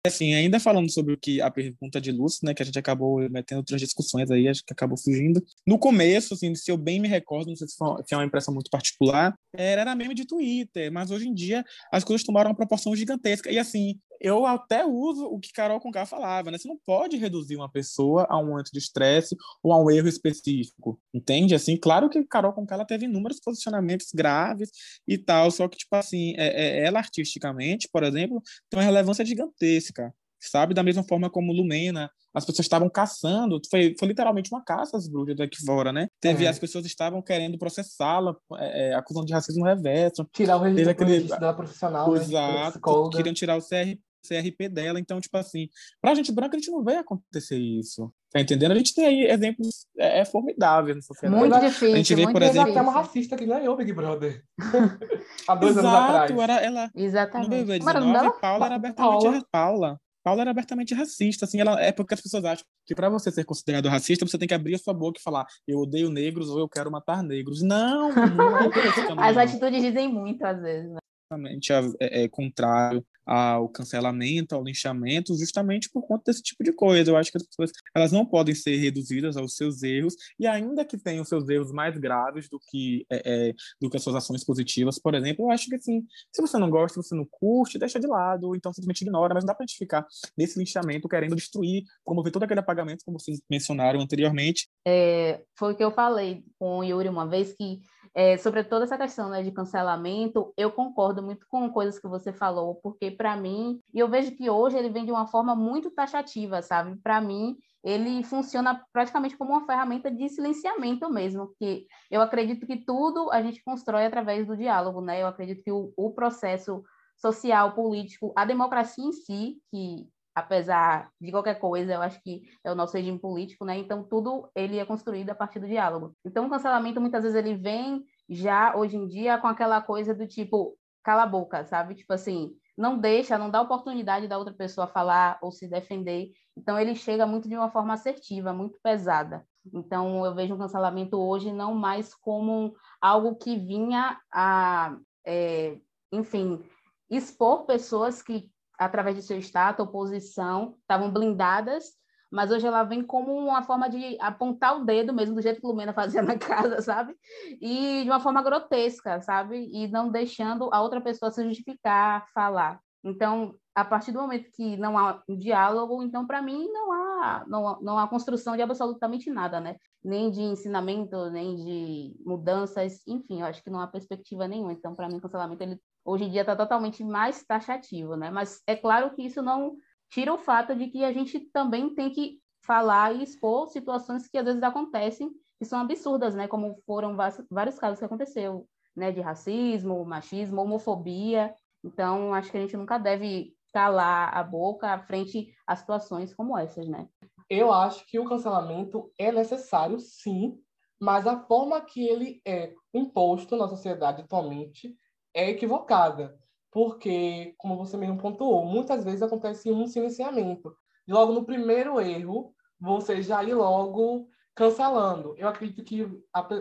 Assim, 0.05 0.35
ainda 0.35 0.59
falando 0.59 0.91
sobre 0.91 1.15
o 1.15 1.17
que 1.17 1.41
a 1.41 1.49
pergunta 1.49 2.01
de 2.01 2.11
Lúcio, 2.11 2.41
né, 2.45 2.53
que 2.53 2.61
a 2.61 2.67
gente 2.67 2.79
acabou 2.79 3.21
metendo 3.31 3.61
outras 3.61 3.81
discussões 3.81 4.33
aí, 4.33 4.49
acho 4.49 4.65
que 4.65 4.73
acabou 4.73 4.99
fugindo. 4.99 5.41
No 5.65 5.79
começo, 5.79 6.35
assim, 6.35 6.53
se 6.57 6.73
eu 6.73 6.77
bem 6.77 6.99
me 6.99 7.07
recordo, 7.07 7.49
não 7.49 7.55
sei 7.55 7.69
se, 7.69 7.77
foi, 7.77 8.03
se 8.05 8.13
é 8.13 8.17
uma 8.17 8.25
impressão 8.25 8.53
muito 8.53 8.69
particular, 8.69 9.33
era 9.57 9.95
meme 9.95 10.13
de 10.13 10.27
Twitter, 10.27 10.91
mas 10.91 11.13
hoje 11.13 11.29
em 11.29 11.35
dia 11.35 11.65
as 11.93 12.03
coisas 12.03 12.27
tomaram 12.27 12.51
uma 12.51 12.57
proporção 12.57 12.97
gigantesca. 12.97 13.49
E 13.49 13.61
assim, 13.61 13.97
eu 14.23 14.47
até 14.47 14.87
uso 14.87 15.27
o 15.27 15.41
que 15.41 15.53
Carol 15.53 15.81
Conká 15.81 16.07
falava, 16.07 16.51
né? 16.51 16.57
Você 16.59 16.69
não 16.69 16.79
pode 16.87 17.17
reduzir 17.17 17.57
uma 17.57 17.71
pessoa 17.71 18.27
a 18.31 18.39
um 18.39 18.47
momento 18.47 18.71
de 18.73 18.79
estresse 18.79 19.37
ou 19.63 19.73
a 19.73 19.83
um 19.83 19.91
erro 19.91 20.09
específico, 20.09 21.01
entende? 21.13 21.55
Assim, 21.55 21.77
claro 21.77 22.09
que 22.09 22.25
Carol 22.25 22.53
Conká 22.53 22.77
ela 22.77 22.85
teve 22.87 23.07
inúmeros 23.07 23.41
posicionamentos 23.41 24.07
graves 24.15 24.71
e 25.09 25.19
tal, 25.19 25.51
só 25.51 25.67
que, 25.69 25.77
tipo 25.77 25.95
assim, 25.97 26.35
é, 26.39 26.47
é, 26.81 26.87
ela 26.87 27.01
artisticamente, 27.01 27.89
por 27.93 28.05
exemplo, 28.05 28.41
tem 28.71 28.79
uma 28.79 28.85
relevância 28.85 29.25
gigantesca, 29.25 30.15
sabe? 30.41 30.73
Da 30.75 30.83
mesma 30.83 31.03
forma 31.03 31.29
como 31.29 31.53
Lumena 31.53 32.11
as 32.35 32.47
pessoas 32.47 32.65
estavam 32.65 32.89
caçando, 32.89 33.61
foi, 33.71 33.95
foi 33.99 34.09
literalmente 34.09 34.51
uma 34.51 34.65
caça 34.65 34.97
às 34.97 35.07
bruxas 35.07 35.39
aqui 35.39 35.63
fora, 35.67 35.93
né? 35.93 36.09
Teve, 36.19 36.47
É. 36.47 36.49
as 36.49 36.59
pessoas 36.59 36.87
estavam 36.87 37.21
querendo 37.21 37.59
processá-la, 37.59 38.35
é, 38.59 38.89
é, 38.89 38.95
acusando 38.95 39.27
de 39.27 39.35
racismo 39.35 39.67
reverso. 39.67 40.27
Tirar 40.33 40.57
o 40.57 40.61
registro, 40.61 40.91
aquele- 40.93 41.21
dela 41.29 41.53
profissional, 41.53 42.11
né? 42.11 42.19
Exato, 42.19 42.71
psicóloga. 42.73 43.17
queriam 43.19 43.35
tirar 43.35 43.57
o 43.59 43.61
CR, 43.61 43.99
CRP 44.27 44.69
dela. 44.69 44.99
Então, 45.01 45.21
tipo 45.21 45.37
assim, 45.37 45.69
pra 46.01 46.15
gente 46.15 46.33
branca, 46.33 46.57
a 46.57 46.59
gente 46.59 46.71
não 46.71 46.83
vê 46.83 46.97
acontecer 46.97 47.59
isso. 47.59 48.13
Tá 48.33 48.41
entendendo? 48.41 48.73
A 48.73 48.77
gente 48.77 48.95
tem 48.95 49.05
aí 49.05 49.25
exemplos 49.31 49.87
é, 49.99 50.21
é, 50.21 50.25
formidáveis 50.25 50.97
na 50.97 51.03
sociedade. 51.03 51.39
Muito 51.39 51.61
difícil, 51.61 51.93
A 51.93 51.97
gente 51.97 52.15
vê, 52.15 52.23
muito 52.23 52.33
por 52.33 52.43
exemplo- 52.43 52.71
até 52.71 52.81
uma 52.81 52.93
racista 52.93 53.37
que 53.37 53.45
ganhou 53.45 53.75
o 53.75 53.77
Big 53.77 53.93
Brother. 53.93 54.43
Há 55.47 55.55
dois 55.55 55.77
anos 55.77 55.91
Exato, 55.91 56.33
atrás. 56.33 56.39
era, 56.39 56.55
ela, 56.65 56.91
no 56.95 57.03
Exatamente. 57.03 57.51
BBB 57.51 57.79
Como 57.81 57.91
era 57.91 57.99
o 57.99 58.03
nome 58.03 58.13
19, 58.15 58.29
dela? 58.31 58.41
Paula 58.41 58.67
era 58.67 58.75
abertamente 58.77 59.23
Paula. 59.23 59.45
Paula. 59.51 60.01
Paula 60.25 60.41
era 60.43 60.51
abertamente 60.53 60.95
racista, 60.95 61.45
assim, 61.47 61.61
ela, 61.61 61.83
é 61.83 61.91
porque 61.91 62.15
as 62.15 62.21
pessoas 62.21 62.45
acham 62.45 62.65
que 62.87 62.95
para 62.95 63.09
você 63.09 63.29
ser 63.33 63.45
considerado 63.45 63.89
racista, 63.89 64.25
você 64.25 64.39
tem 64.39 64.47
que 64.47 64.55
abrir 64.55 64.77
a 64.77 64.79
sua 64.79 64.95
boca 64.95 65.19
e 65.19 65.23
falar 65.23 65.45
eu 65.67 65.79
odeio 65.81 66.09
negros 66.11 66.49
ou 66.49 66.61
eu 66.61 66.69
quero 66.69 66.93
matar 66.93 67.25
negros. 67.25 67.61
Não, 67.61 68.09
não 68.15 68.59
é 68.59 68.69
As 69.19 69.35
não. 69.37 69.43
atitudes 69.43 69.83
dizem 69.83 70.09
muito, 70.09 70.45
às 70.45 70.63
vezes. 70.63 70.91
Né? 70.93 70.99
Exatamente, 71.33 71.73
é, 71.73 72.25
é 72.25 72.29
contrário 72.29 73.05
ao 73.25 73.69
cancelamento, 73.69 74.55
ao 74.55 74.65
linchamento, 74.65 75.37
justamente 75.37 75.89
por 75.89 76.07
conta 76.07 76.25
desse 76.27 76.43
tipo 76.43 76.63
de 76.65 76.73
coisa. 76.73 77.11
Eu 77.11 77.17
acho 77.17 77.31
que 77.31 77.39
as 77.39 77.47
pessoas 77.47 77.71
elas 77.95 78.11
não 78.11 78.27
podem 78.27 78.55
ser 78.55 78.77
reduzidas 78.77 79.37
aos 79.37 79.57
seus 79.57 79.83
erros 79.83 80.15
e 80.39 80.47
ainda 80.47 80.85
que 80.85 80.99
tenham 80.99 81.25
seus 81.25 81.49
erros 81.49 81.73
mais 81.73 81.97
graves 81.97 82.49
do 82.49 82.59
que 82.59 83.07
é, 83.09 83.49
é, 83.51 83.55
do 83.81 83.89
que 83.89 83.97
as 83.97 84.03
suas 84.03 84.17
ações 84.17 84.45
positivas, 84.45 84.99
por 84.99 85.15
exemplo, 85.15 85.47
eu 85.47 85.51
acho 85.51 85.69
que 85.69 85.77
assim, 85.77 86.05
se 86.33 86.43
você 86.43 86.59
não 86.59 86.69
gosta, 86.69 87.01
se 87.01 87.09
você 87.09 87.15
não 87.15 87.27
curte, 87.31 87.79
deixa 87.79 88.01
de 88.01 88.07
lado, 88.07 88.49
ou 88.49 88.57
então 88.57 88.73
simplesmente 88.73 89.03
ignora, 89.03 89.35
mas 89.35 89.45
não 89.45 89.49
dá 89.49 89.55
pra 89.55 89.65
gente 89.65 89.79
ficar 89.79 90.05
nesse 90.37 90.59
linchamento 90.59 91.09
querendo 91.09 91.37
destruir, 91.37 91.85
promover 92.05 92.33
todo 92.33 92.43
aquele 92.43 92.61
apagamento, 92.61 93.05
como 93.05 93.21
vocês 93.21 93.41
mencionaram 93.49 94.01
anteriormente. 94.01 94.69
É, 94.85 95.43
foi 95.57 95.73
o 95.73 95.77
que 95.77 95.85
eu 95.85 95.93
falei 95.93 96.45
com 96.59 96.79
o 96.79 96.85
Yuri 96.85 97.09
uma 97.09 97.27
vez, 97.27 97.55
que 97.55 97.81
é, 98.15 98.37
sobre 98.37 98.63
toda 98.63 98.85
essa 98.85 98.99
questão 98.99 99.29
né, 99.29 99.43
de 99.43 99.51
cancelamento, 99.51 100.53
eu 100.57 100.71
concordo 100.71 101.23
muito 101.23 101.47
com 101.49 101.71
coisas 101.71 101.99
que 101.99 102.07
você 102.07 102.33
falou, 102.33 102.75
porque 102.83 103.11
para 103.11 103.37
mim, 103.37 103.81
e 103.93 103.99
eu 103.99 104.09
vejo 104.09 104.33
que 104.33 104.51
hoje 104.51 104.77
ele 104.77 104.91
vem 104.91 105.05
de 105.05 105.13
uma 105.13 105.27
forma 105.27 105.57
muito 105.57 105.91
taxativa, 105.91 106.61
sabe? 106.61 106.97
Para 107.03 107.21
mim, 107.21 107.57
ele 107.83 108.23
funciona 108.23 108.85
praticamente 108.93 109.37
como 109.37 109.53
uma 109.53 109.67
ferramenta 109.67 110.11
de 110.11 110.29
silenciamento 110.29 111.11
mesmo, 111.11 111.53
que 111.59 111.87
eu 112.11 112.21
acredito 112.21 112.67
que 112.67 112.77
tudo 112.77 113.31
a 113.33 113.43
gente 113.43 113.63
constrói 113.65 114.07
através 114.07 114.47
do 114.47 114.57
diálogo, 114.57 115.01
né? 115.01 115.23
Eu 115.23 115.27
acredito 115.27 115.63
que 115.63 115.73
o, 115.73 115.93
o 115.97 116.13
processo 116.13 116.83
social, 117.17 117.73
político, 117.73 118.33
a 118.37 118.45
democracia 118.45 119.05
em 119.05 119.13
si, 119.13 119.57
que 119.71 120.07
apesar 120.35 121.11
de 121.21 121.31
qualquer 121.31 121.59
coisa, 121.59 121.93
eu 121.93 122.03
acho 122.03 122.21
que 122.23 122.43
é 122.65 122.73
o 122.73 122.75
nosso 122.75 122.97
regime 122.97 123.19
político, 123.19 123.65
né? 123.65 123.79
Então 123.79 124.03
tudo 124.03 124.51
ele 124.55 124.79
é 124.79 124.85
construído 124.85 125.31
a 125.31 125.35
partir 125.35 125.61
do 125.61 125.69
diálogo. 125.69 126.15
Então 126.25 126.47
o 126.47 126.51
cancelamento 126.51 127.01
muitas 127.01 127.23
vezes 127.23 127.37
ele 127.37 127.57
vem 127.57 128.05
já 128.29 128.75
hoje 128.77 128.97
em 128.97 129.07
dia 129.07 129.39
com 129.39 129.47
aquela 129.47 129.81
coisa 129.81 130.15
do 130.15 130.27
tipo 130.27 130.77
cala 131.03 131.25
a 131.25 131.27
boca, 131.27 131.65
sabe? 131.65 131.95
Tipo 131.95 132.13
assim, 132.13 132.55
não 132.77 132.99
deixa, 132.99 133.37
não 133.37 133.51
dá 133.51 133.61
oportunidade 133.61 134.29
da 134.29 134.39
outra 134.39 134.55
pessoa 134.55 134.87
falar 134.87 135.39
ou 135.43 135.53
se 135.53 135.69
defender. 135.69 136.31
Então 136.57 136.79
ele 136.79 136.95
chega 136.95 137.27
muito 137.27 137.49
de 137.49 137.57
uma 137.57 137.71
forma 137.71 137.95
assertiva, 137.95 138.53
muito 138.53 138.79
pesada. 138.83 139.45
Então 139.73 140.25
eu 140.25 140.35
vejo 140.35 140.55
o 140.55 140.59
cancelamento 140.59 141.19
hoje 141.19 141.53
não 141.53 141.75
mais 141.75 142.15
como 142.15 142.75
algo 143.01 143.37
que 143.37 143.57
vinha 143.57 144.19
a, 144.33 144.97
é, 145.27 145.79
enfim, 146.11 146.63
expor 147.11 147.65
pessoas 147.67 148.23
que 148.23 148.51
através 148.85 149.17
de 149.17 149.23
seu 149.23 149.39
status, 149.39 149.85
oposição, 149.87 150.77
estavam 150.81 151.11
blindadas, 151.11 151.85
mas 152.31 152.51
hoje 152.51 152.67
ela 152.67 152.83
vem 152.83 153.03
como 153.03 153.37
uma 153.37 153.63
forma 153.63 153.91
de 153.91 154.17
apontar 154.19 154.81
o 154.81 154.85
dedo 154.87 155.13
mesmo, 155.13 155.35
do 155.35 155.43
jeito 155.43 155.61
que 155.61 155.67
Lumena 155.67 155.93
fazia 155.93 156.23
na 156.23 156.37
casa, 156.39 156.81
sabe? 156.81 157.15
E 157.61 158.03
de 158.03 158.09
uma 158.09 158.21
forma 158.21 158.43
grotesca, 158.43 159.21
sabe? 159.21 159.69
E 159.71 159.87
não 159.89 160.11
deixando 160.11 160.71
a 160.73 160.81
outra 160.81 161.01
pessoa 161.01 161.31
se 161.31 161.45
justificar, 161.45 162.27
falar. 162.33 162.81
Então, 163.05 163.55
a 163.75 163.85
partir 163.85 164.13
do 164.13 164.21
momento 164.21 164.51
que 164.55 164.77
não 164.77 164.97
há 164.97 165.23
um 165.29 165.37
diálogo, 165.37 166.03
então, 166.03 166.27
para 166.27 166.41
mim, 166.41 166.69
não 166.73 166.93
há, 166.93 167.45
não, 167.49 167.81
não 167.83 167.99
há 167.99 168.09
construção 168.09 168.57
de 168.57 168.63
absolutamente 168.63 169.31
nada, 169.31 169.61
né? 169.61 169.77
Nem 170.03 170.31
de 170.31 170.41
ensinamento, 170.41 171.31
nem 171.31 171.57
de 171.57 172.17
mudanças, 172.25 173.07
enfim, 173.07 173.41
eu 173.41 173.47
acho 173.47 173.63
que 173.63 173.71
não 173.71 173.81
há 173.81 173.87
perspectiva 173.87 174.49
nenhuma. 174.49 174.73
Então, 174.73 174.95
para 174.95 175.09
mim, 175.09 175.17
o 175.17 175.21
cancelamento, 175.21 175.63
ele 175.63 175.81
hoje 176.05 176.25
em 176.25 176.31
dia 176.31 176.43
está 176.43 176.57
totalmente 176.57 177.05
mais 177.05 177.45
taxativo, 177.45 178.17
né? 178.17 178.31
Mas 178.31 178.63
é 178.67 178.77
claro 178.77 179.15
que 179.15 179.23
isso 179.23 179.43
não 179.43 179.77
tira 180.11 180.33
o 180.33 180.39
fato 180.39 180.75
de 180.75 180.89
que 180.89 181.05
a 181.05 181.13
gente 181.13 181.41
também 181.41 181.95
tem 181.95 182.11
que 182.11 182.39
falar 182.65 183.15
e 183.15 183.23
expor 183.23 183.69
situações 183.69 184.29
que 184.29 184.39
às 184.39 184.45
vezes 184.45 184.63
acontecem 184.63 185.31
que 185.59 185.65
são 185.65 185.81
absurdas, 185.81 186.35
né? 186.35 186.49
Como 186.49 186.77
foram 186.87 187.17
vários, 187.51 187.79
casos 187.79 187.99
que 187.99 188.05
aconteceu, 188.05 188.67
né? 188.97 189.13
De 189.13 189.21
racismo, 189.21 190.05
machismo, 190.05 190.61
homofobia. 190.61 191.55
Então, 191.85 192.35
acho 192.35 192.51
que 192.51 192.57
a 192.57 192.61
gente 192.61 192.77
nunca 192.77 192.99
deve 192.99 193.55
calar 193.73 194.37
a 194.37 194.43
boca 194.43 194.99
frente 195.01 195.55
a 195.67 195.75
situações 195.75 196.35
como 196.35 196.59
essas, 196.59 196.89
né? 196.89 197.09
Eu 197.49 197.73
acho 197.73 198.07
que 198.07 198.19
o 198.19 198.25
cancelamento 198.25 199.11
é 199.19 199.31
necessário, 199.31 199.99
sim, 199.99 200.59
mas 201.01 201.27
a 201.27 201.39
forma 201.39 201.81
que 201.81 202.07
ele 202.07 202.41
é 202.47 202.73
imposto 202.95 203.57
na 203.57 203.69
sociedade 203.69 204.23
atualmente 204.23 204.97
é 205.35 205.51
equivocada. 205.51 206.39
Porque, 206.71 207.55
como 207.59 207.77
você 207.77 207.97
mesmo 207.97 208.17
pontuou, 208.17 208.65
muitas 208.65 209.05
vezes 209.05 209.23
acontece 209.23 209.71
um 209.71 209.87
silenciamento. 209.87 210.75
E 211.07 211.13
logo 211.13 211.33
no 211.33 211.45
primeiro 211.45 212.01
erro, 212.01 212.55
você 212.81 213.21
já 213.21 213.45
ir 213.45 213.55
logo 213.55 214.29
cancelando. 214.55 215.35
Eu 215.37 215.49
acredito 215.49 215.85
que 215.85 216.09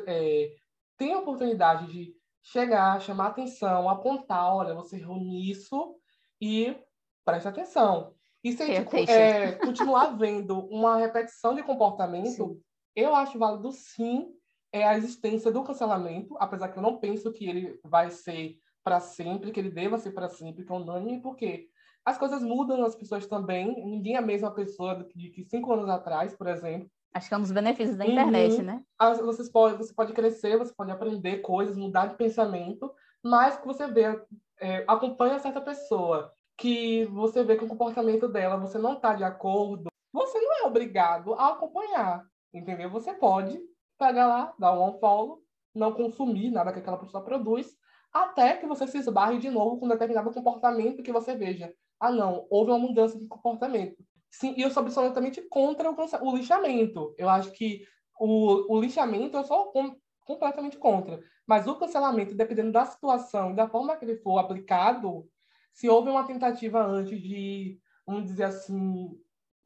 é, 0.08 0.54
tem 0.98 1.14
a 1.14 1.20
oportunidade 1.20 1.88
de 1.88 2.14
chegar, 2.44 3.00
chamar 3.02 3.28
atenção, 3.28 3.88
apontar, 3.88 4.54
olha, 4.54 4.74
você 4.74 4.98
errou 4.98 5.18
nisso 5.18 5.96
e 6.42 6.76
preste 7.24 7.48
atenção. 7.48 8.14
E 8.44 8.52
se 8.52 8.64
a 8.64 8.66
gente 8.66 9.12
é, 9.12 9.52
continuar 9.54 10.18
vendo 10.18 10.60
uma 10.68 10.98
repetição 10.98 11.54
de 11.54 11.62
comportamento, 11.62 12.30
Sim. 12.30 12.62
eu 12.96 13.16
acho 13.16 13.38
válido 13.38 13.72
sim 13.72 14.34
é 14.72 14.84
a 14.88 14.98
existência 14.98 15.52
do 15.52 15.64
cancelamento, 15.64 16.36
apesar 16.40 16.70
que 16.70 16.78
eu 16.78 16.84
não 16.84 16.98
penso 16.98 17.32
que 17.32 17.48
ele 17.48 17.80
vai 17.84 18.10
ser 18.10 18.58
para 18.84 19.00
sempre, 19.00 19.52
que 19.52 19.60
ele 19.60 19.70
deva 19.70 19.98
ser 20.00 20.12
para 20.12 20.30
sempre, 20.30 20.64
que 20.66 20.72
é 20.72 20.76
unânime, 20.76 21.22
porque 21.22 21.68
as 22.04 22.18
coisas 22.18 22.42
mudam, 22.42 22.84
as 22.84 22.96
pessoas 22.96 23.28
também. 23.28 23.86
Ninguém 23.86 24.16
é 24.16 24.18
a 24.18 24.22
mesma 24.24 24.50
pessoa 24.52 24.96
do 24.96 25.06
que, 25.06 25.18
de 25.20 25.30
que 25.30 25.44
cinco 25.44 25.72
anos 25.74 25.88
atrás, 25.90 26.36
por 26.36 26.48
exemplo. 26.48 26.90
Acho 27.14 27.28
que 27.28 27.34
é 27.34 27.38
um 27.38 27.42
dos 27.42 27.52
benefícios 27.52 27.98
da 27.98 28.06
Uhum. 28.06 28.12
internet, 28.12 28.64
né? 28.64 28.82
As- 28.98 29.20
Vocês 29.20 29.50
pode, 29.50 29.78
você 29.78 29.94
pode 29.94 30.14
crescer, 30.14 30.58
você 30.58 30.74
pode 30.74 30.90
aprender 30.90 31.40
coisas, 31.40 31.76
mudar 31.78 32.08
de 32.08 32.16
pensamento, 32.16 32.92
mas 33.24 33.58
que 33.58 33.68
você 33.68 33.86
vê, 33.88 34.20
é, 34.60 34.84
acompanha 34.88 35.38
certa 35.38 35.62
pessoa, 35.62 36.34
que 36.58 37.06
você 37.06 37.44
vê 37.44 37.56
que 37.58 37.66
o 37.66 37.68
comportamento 37.68 38.28
dela 38.28 38.58
você 38.58 38.78
não 38.78 38.94
está 38.94 39.14
de 39.14 39.24
acordo, 39.24 39.90
você 40.14 40.40
não 40.40 40.54
é 40.60 40.68
obrigado 40.68 41.34
a 41.34 41.50
acompanhar, 41.50 42.26
entendeu? 42.54 42.90
Você 42.90 43.14
pode 43.14 43.60
pegar 44.02 44.26
lá, 44.28 44.54
dar 44.58 44.74
um 44.74 44.90
unfollow, 44.90 45.44
não 45.74 45.94
consumir 45.94 46.50
nada 46.50 46.74
que 46.74 46.80
aquela 46.80 46.98
pessoa 46.98 47.24
produz, 47.24 47.68
até 48.12 48.58
que 48.58 48.66
você 48.66 48.88
se 48.88 48.98
esbarre 48.98 49.38
de 49.38 49.50
novo 49.50 49.80
com 49.80 49.88
determinado 49.88 50.32
comportamento 50.32 51.04
que 51.04 51.12
você 51.12 51.36
veja. 51.36 51.74
Ah, 52.00 52.12
não, 52.12 52.48
houve 52.50 52.72
uma 52.72 52.80
mudança 52.80 53.18
de 53.18 53.28
comportamento. 53.28 54.04
Sim, 54.32 54.54
e 54.58 54.62
eu 54.62 54.72
sou 54.72 54.82
absolutamente 54.82 55.42
contra 55.50 55.90
o, 55.92 55.96
o 56.24 56.36
lixamento. 56.36 57.14
Eu 57.18 57.30
acho 57.30 57.52
que 57.52 57.86
o, 58.20 58.76
o 58.76 58.82
lixamento 58.82 59.38
eu 59.38 59.44
sou 59.44 59.72
com- 59.72 59.96
completamente 60.26 60.78
contra. 60.78 61.22
Mas 61.46 61.68
o 61.68 61.76
cancelamento, 61.76 62.34
dependendo 62.36 62.72
da 62.72 62.86
situação 62.86 63.52
e 63.52 63.56
da 63.56 63.68
forma 63.70 63.96
que 63.98 64.06
ele 64.06 64.18
for 64.18 64.40
aplicado, 64.40 65.28
se 65.74 65.88
houve 65.90 66.10
uma 66.10 66.26
tentativa 66.26 66.84
antes 66.84 67.22
de, 67.22 67.80
vamos 68.06 68.26
dizer 68.26 68.46
assim, 68.46 69.10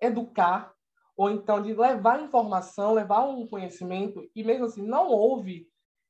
educar, 0.02 0.75
ou 1.16 1.30
então 1.30 1.62
de 1.62 1.74
levar 1.74 2.22
informação, 2.22 2.94
levar 2.94 3.26
um 3.26 3.48
conhecimento, 3.48 4.30
e 4.36 4.44
mesmo 4.44 4.66
assim 4.66 4.82
não 4.82 5.10
houve 5.10 5.68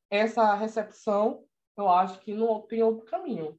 essa 0.09 0.53
recepção, 0.55 1.43
eu 1.77 1.89
acho 1.89 2.19
que 2.21 2.33
não 2.33 2.61
tem 2.61 2.81
outro 2.81 3.05
caminho. 3.05 3.57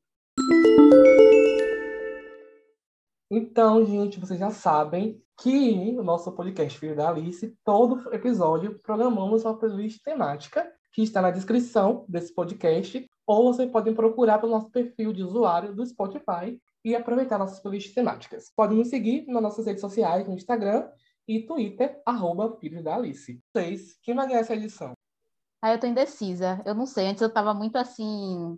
Então, 3.30 3.84
gente, 3.84 4.20
vocês 4.20 4.38
já 4.38 4.50
sabem 4.50 5.20
que 5.38 5.96
o 5.98 6.02
nosso 6.02 6.32
podcast 6.32 6.78
Filho 6.78 6.96
da 6.96 7.10
Alice, 7.10 7.56
todo 7.64 8.12
episódio, 8.14 8.78
programamos 8.78 9.44
uma 9.44 9.58
playlist 9.58 10.00
temática 10.02 10.72
que 10.92 11.02
está 11.02 11.20
na 11.20 11.30
descrição 11.30 12.06
desse 12.08 12.32
podcast, 12.32 13.06
ou 13.26 13.52
vocês 13.52 13.70
podem 13.70 13.94
procurar 13.94 14.38
pelo 14.38 14.52
nosso 14.52 14.70
perfil 14.70 15.12
de 15.12 15.22
usuário 15.22 15.74
do 15.74 15.84
Spotify 15.84 16.58
e 16.84 16.94
aproveitar 16.94 17.36
nossas 17.36 17.58
playlists 17.58 17.92
temáticas. 17.92 18.50
Podem 18.54 18.78
nos 18.78 18.88
seguir 18.88 19.26
nas 19.26 19.42
nossas 19.42 19.66
redes 19.66 19.80
sociais, 19.80 20.26
no 20.26 20.34
Instagram 20.34 20.88
e 21.26 21.42
Twitter, 21.42 22.00
arroba 22.04 22.56
Filhos 22.58 22.82
da 22.82 22.94
Alice. 22.94 23.42
Vocês, 23.52 23.98
quem 24.02 24.14
vai 24.14 24.26
ganhar 24.26 24.40
essa 24.40 24.54
edição? 24.54 24.92
Aí 25.60 25.74
eu 25.74 25.80
tô 25.80 25.86
indecisa. 25.86 26.62
Eu 26.64 26.74
não 26.74 26.86
sei. 26.86 27.08
Antes 27.08 27.22
eu 27.22 27.32
tava 27.32 27.52
muito 27.52 27.76
assim. 27.76 28.56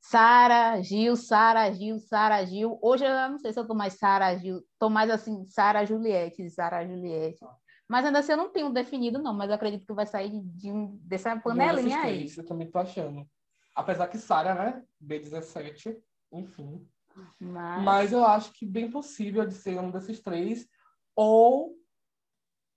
Sara, 0.00 0.80
Gil, 0.80 1.16
Sara, 1.16 1.70
Gil, 1.72 1.98
Sara, 1.98 2.44
Gil. 2.46 2.78
Hoje 2.80 3.04
eu 3.04 3.12
não 3.28 3.38
sei 3.38 3.52
se 3.52 3.58
eu 3.58 3.66
tô 3.66 3.74
mais 3.74 3.94
Sara, 3.94 4.36
Gil, 4.36 4.62
tô 4.78 4.88
mais 4.88 5.10
assim, 5.10 5.44
Sara, 5.46 5.84
Juliette, 5.84 6.48
Sara, 6.50 6.86
Juliette. 6.86 7.44
Mas 7.88 8.04
ainda 8.04 8.20
assim 8.20 8.32
eu 8.32 8.38
não 8.38 8.50
tenho 8.50 8.70
definido, 8.70 9.18
não, 9.18 9.34
mas 9.34 9.48
eu 9.48 9.56
acredito 9.56 9.86
que 9.86 9.92
vai 9.92 10.06
sair 10.06 10.30
de, 10.30 10.40
de 10.40 10.70
um, 10.70 10.98
dessa 11.02 11.36
panelinha 11.38 12.00
aí. 12.00 12.24
Isso, 12.24 12.40
eu 12.40 12.46
também 12.46 12.70
tô 12.70 12.78
achando. 12.78 13.26
Apesar 13.74 14.08
que 14.08 14.18
Sara, 14.18 14.54
né? 14.54 14.84
B17, 15.02 15.96
enfim. 16.32 16.86
Mas... 17.40 17.82
mas 17.82 18.12
eu 18.12 18.24
acho 18.24 18.52
que 18.52 18.66
bem 18.66 18.90
possível 18.90 19.46
de 19.46 19.54
ser 19.54 19.78
um 19.80 19.90
desses 19.90 20.20
três. 20.20 20.68
Ou, 21.16 21.77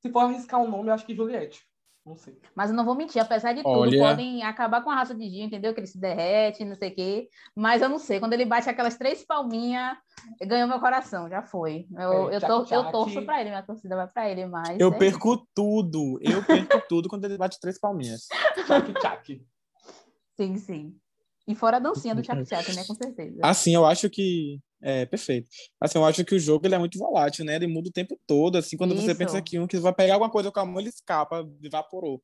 se 0.02 0.12
for 0.12 0.20
arriscar 0.20 0.60
o 0.60 0.66
um 0.66 0.70
nome, 0.70 0.90
eu 0.90 0.94
acho 0.94 1.06
que 1.06 1.16
Juliette. 1.16 1.62
Não 2.04 2.16
sei. 2.16 2.36
Mas 2.56 2.72
eu 2.72 2.76
não 2.76 2.84
vou 2.84 2.96
mentir, 2.96 3.22
apesar 3.22 3.54
de 3.54 3.62
tudo, 3.62 3.98
podem 4.00 4.42
acabar 4.42 4.82
com 4.84 4.90
a 4.90 4.96
raça 4.96 5.14
de 5.14 5.30
Gil, 5.30 5.46
entendeu? 5.46 5.72
Que 5.72 5.82
ele 5.82 5.88
se 5.88 6.00
derrete, 6.00 6.66
não 6.66 6.76
sei 6.76 6.90
o 6.90 6.96
quê. 6.96 7.30
Mas 7.56 7.80
eu 7.84 7.88
não 7.88 8.00
sei, 8.00 8.20
quando 8.20 8.34
ele 8.34 8.44
bate 8.44 8.68
aquelas 8.68 8.98
três 8.98 9.24
palminhas, 9.24 9.96
ganhou 10.42 10.68
meu 10.68 10.80
coração, 10.80 11.30
já 11.30 11.44
foi. 11.44 11.86
Eu, 11.96 12.32
é, 12.32 12.38
eu, 12.38 12.42
tor 12.42 12.68
eu 12.72 12.92
torço 12.92 13.22
pra 13.24 13.40
ele, 13.40 13.52
minha 13.52 13.62
torcida 13.62 13.96
vai 13.96 14.08
pra 14.08 14.28
ele, 14.28 14.48
mas. 14.48 14.80
Eu 14.80 14.92
é 14.92 14.98
perco 14.98 15.36
isso. 15.36 15.48
tudo, 15.54 16.18
eu 16.22 16.42
perco 16.44 16.82
tudo 16.90 17.08
quando 17.08 17.26
ele 17.26 17.38
bate 17.38 17.60
três 17.60 17.80
palminhas. 17.80 18.26
Tchac, 18.66 18.94
tchac. 18.94 19.46
Sim, 20.36 20.58
sim. 20.58 20.96
E 21.48 21.54
fora 21.54 21.78
a 21.78 21.80
dancinha 21.80 22.16
do 22.16 22.24
tchac, 22.24 22.44
tchac, 22.46 22.74
né? 22.74 22.84
Com 22.84 22.96
certeza. 22.96 23.40
Assim, 23.44 23.76
eu 23.76 23.86
acho 23.86 24.10
que 24.10 24.60
é, 24.82 25.06
perfeito. 25.06 25.48
Assim, 25.80 25.98
eu 25.98 26.06
acho 26.06 26.26
que 26.26 26.36
o 26.36 26.40
jogo 26.40 26.66
ele 26.66 26.76
é 26.76 26.80
muito 26.80 26.98
volátil, 26.98 27.46
né? 27.46 27.56
Ele 27.56 27.68
muda 27.68 27.90
o 27.90 27.94
tempo 27.94 28.20
todo. 28.26 28.58
Assim, 28.58 28.76
quando 28.76 28.96
Isso. 28.96 29.04
você 29.04 29.14
pensa 29.16 29.42
que 29.42 29.60
um 29.60 29.68
que 29.68 29.78
vai 29.78 29.94
pegar 29.94 30.16
alguma 30.16 30.32
coisa 30.32 30.52
com 30.52 30.60
a 30.60 30.66
mão, 30.66 30.80
ele 30.80 30.90
escapa, 30.90 31.48
evaporou. 31.64 32.22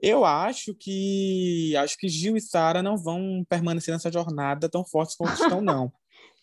Eu 0.00 0.24
acho 0.24 0.74
que 0.74 1.76
acho 1.76 1.96
que 1.96 2.08
Gil 2.08 2.36
e 2.36 2.40
Sara 2.40 2.82
não 2.82 2.96
vão 2.96 3.44
permanecer 3.48 3.94
nessa 3.94 4.10
jornada 4.10 4.68
tão 4.68 4.84
fortes 4.84 5.14
quanto 5.14 5.40
estão, 5.40 5.60
não. 5.62 5.92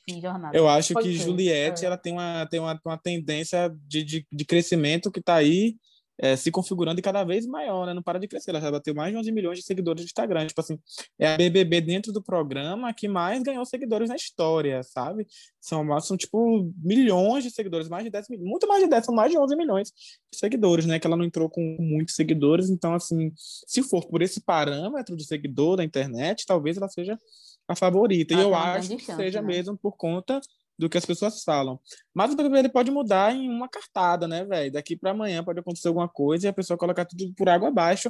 Sim, 0.10 0.22
jornada. 0.22 0.58
Eu 0.58 0.68
acho 0.68 0.94
Pode 0.94 1.10
que 1.10 1.18
ser. 1.18 1.26
Juliette 1.26 1.84
é. 1.84 1.88
ela 1.88 1.98
tem 1.98 2.14
uma, 2.14 2.46
tem 2.46 2.60
uma, 2.60 2.80
uma 2.86 2.98
tendência 2.98 3.70
de, 3.86 4.04
de, 4.04 4.28
de 4.32 4.46
crescimento 4.46 5.12
que 5.12 5.20
está 5.20 5.36
aí 5.36 5.76
é, 6.22 6.36
se 6.36 6.52
configurando 6.52 7.00
e 7.00 7.02
cada 7.02 7.24
vez 7.24 7.46
maior, 7.46 7.86
né? 7.86 7.94
Não 7.94 8.04
para 8.04 8.20
de 8.20 8.28
crescer. 8.28 8.52
Ela 8.52 8.60
já 8.60 8.70
bateu 8.70 8.94
mais 8.94 9.12
de 9.12 9.18
11 9.18 9.32
milhões 9.32 9.58
de 9.58 9.64
seguidores 9.64 10.02
no 10.02 10.06
Instagram. 10.06 10.46
Tipo 10.48 10.60
assim, 10.60 10.78
é 11.18 11.34
a 11.34 11.38
BBB 11.38 11.80
dentro 11.80 12.12
do 12.12 12.22
programa 12.22 12.94
que 12.94 13.08
mais 13.08 13.42
ganhou 13.42 13.66
seguidores 13.66 14.10
na 14.10 14.18
história, 14.18 14.84
sabe? 14.84 15.26
São, 15.62 16.00
são 16.02 16.18
tipo, 16.18 16.70
milhões 16.78 17.46
de 17.46 17.52
seguidores, 17.52 17.88
mais 17.88 18.04
de 18.04 18.10
10 18.10 18.28
muito 18.40 18.68
mais 18.68 18.84
de 18.84 18.90
10, 18.90 19.06
são 19.06 19.16
mais 19.16 19.32
de 19.32 19.38
11 19.38 19.56
milhões 19.56 19.94
de 20.32 20.38
seguidores, 20.38 20.86
né? 20.86 21.00
Que 21.00 21.08
ela 21.08 21.16
não 21.16 21.24
entrou 21.24 21.50
com 21.50 21.78
muitos 21.80 22.16
seguidores. 22.16 22.70
Então, 22.70 22.94
assim, 22.94 23.32
se 23.36 23.82
for 23.82 24.06
por 24.06 24.22
esse 24.22 24.42
parâmetro 24.42 25.16
de 25.16 25.26
seguidor 25.26 25.78
da 25.78 25.86
internet, 25.86 26.46
talvez 26.46 26.76
ela 26.76 26.90
seja 26.90 27.18
a 27.66 27.76
favorita. 27.76 28.36
Ah, 28.36 28.40
e 28.40 28.42
eu 28.42 28.54
acho 28.54 28.98
que 28.98 29.04
chance, 29.06 29.22
seja 29.22 29.42
né? 29.42 29.48
mesmo 29.48 29.78
por 29.78 29.96
conta 29.96 30.42
do 30.80 30.90
que 30.90 30.98
as 30.98 31.06
pessoas 31.06 31.44
falam. 31.44 31.78
Mas 32.14 32.32
o 32.32 32.38
BBB 32.38 32.60
ele 32.60 32.70
pode 32.70 32.90
mudar 32.90 33.36
em 33.36 33.50
uma 33.50 33.68
cartada, 33.68 34.28
né, 34.28 34.46
velho? 34.46 34.72
Daqui 34.72 34.96
para 34.96 35.12
amanhã 35.12 35.44
pode 35.44 35.60
acontecer 35.60 35.90
alguma 35.90 36.08
coisa 36.08 36.48
e 36.48 36.50
a 36.50 36.54
pessoa 36.54 36.78
colocar 36.78 37.06
tudo 37.06 37.34
por 37.36 37.50
água 37.50 37.68
abaixo. 37.68 38.10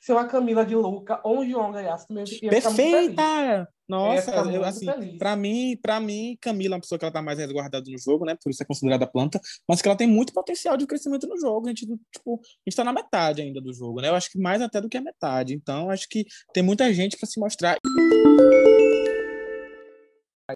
Se 0.00 0.12
uma 0.12 0.26
Camila 0.26 0.64
de 0.64 0.76
Luca 0.76 1.20
ou 1.24 1.40
um 1.40 1.48
João 1.48 1.72
ganhasse 1.72 2.06
Perfeita! 2.48 3.68
Nossa, 3.88 4.30
eu, 4.50 4.64
assim, 4.64 4.86
para 5.18 5.36
mim, 5.36 5.76
para 5.82 6.00
mim, 6.00 6.38
Camila 6.40 6.74
é 6.74 6.76
uma 6.76 6.80
pessoa 6.80 6.98
que 6.98 7.04
ela 7.04 7.12
tá 7.12 7.20
mais 7.20 7.38
resguardada 7.38 7.90
no 7.90 7.98
jogo, 7.98 8.24
né? 8.24 8.36
Por 8.42 8.50
isso 8.50 8.62
é 8.62 8.66
considerada 8.66 9.06
planta, 9.06 9.40
mas 9.68 9.82
que 9.82 9.88
ela 9.88 9.96
tem 9.96 10.06
muito 10.06 10.32
potencial 10.32 10.76
de 10.76 10.86
crescimento 10.86 11.26
no 11.26 11.38
jogo. 11.38 11.66
A 11.66 11.70
gente, 11.70 11.86
tipo, 11.86 12.40
a 12.40 12.70
gente 12.70 12.76
tá 12.76 12.84
na 12.84 12.92
metade 12.92 13.42
ainda 13.42 13.60
do 13.60 13.72
jogo, 13.72 14.00
né? 14.00 14.08
Eu 14.08 14.14
acho 14.14 14.30
que 14.30 14.38
mais 14.38 14.62
até 14.62 14.80
do 14.80 14.88
que 14.88 14.96
a 14.96 15.02
metade. 15.02 15.54
Então, 15.54 15.90
acho 15.90 16.08
que 16.08 16.24
tem 16.54 16.62
muita 16.62 16.92
gente 16.92 17.18
para 17.18 17.28
se 17.28 17.40
mostrar. 17.40 17.76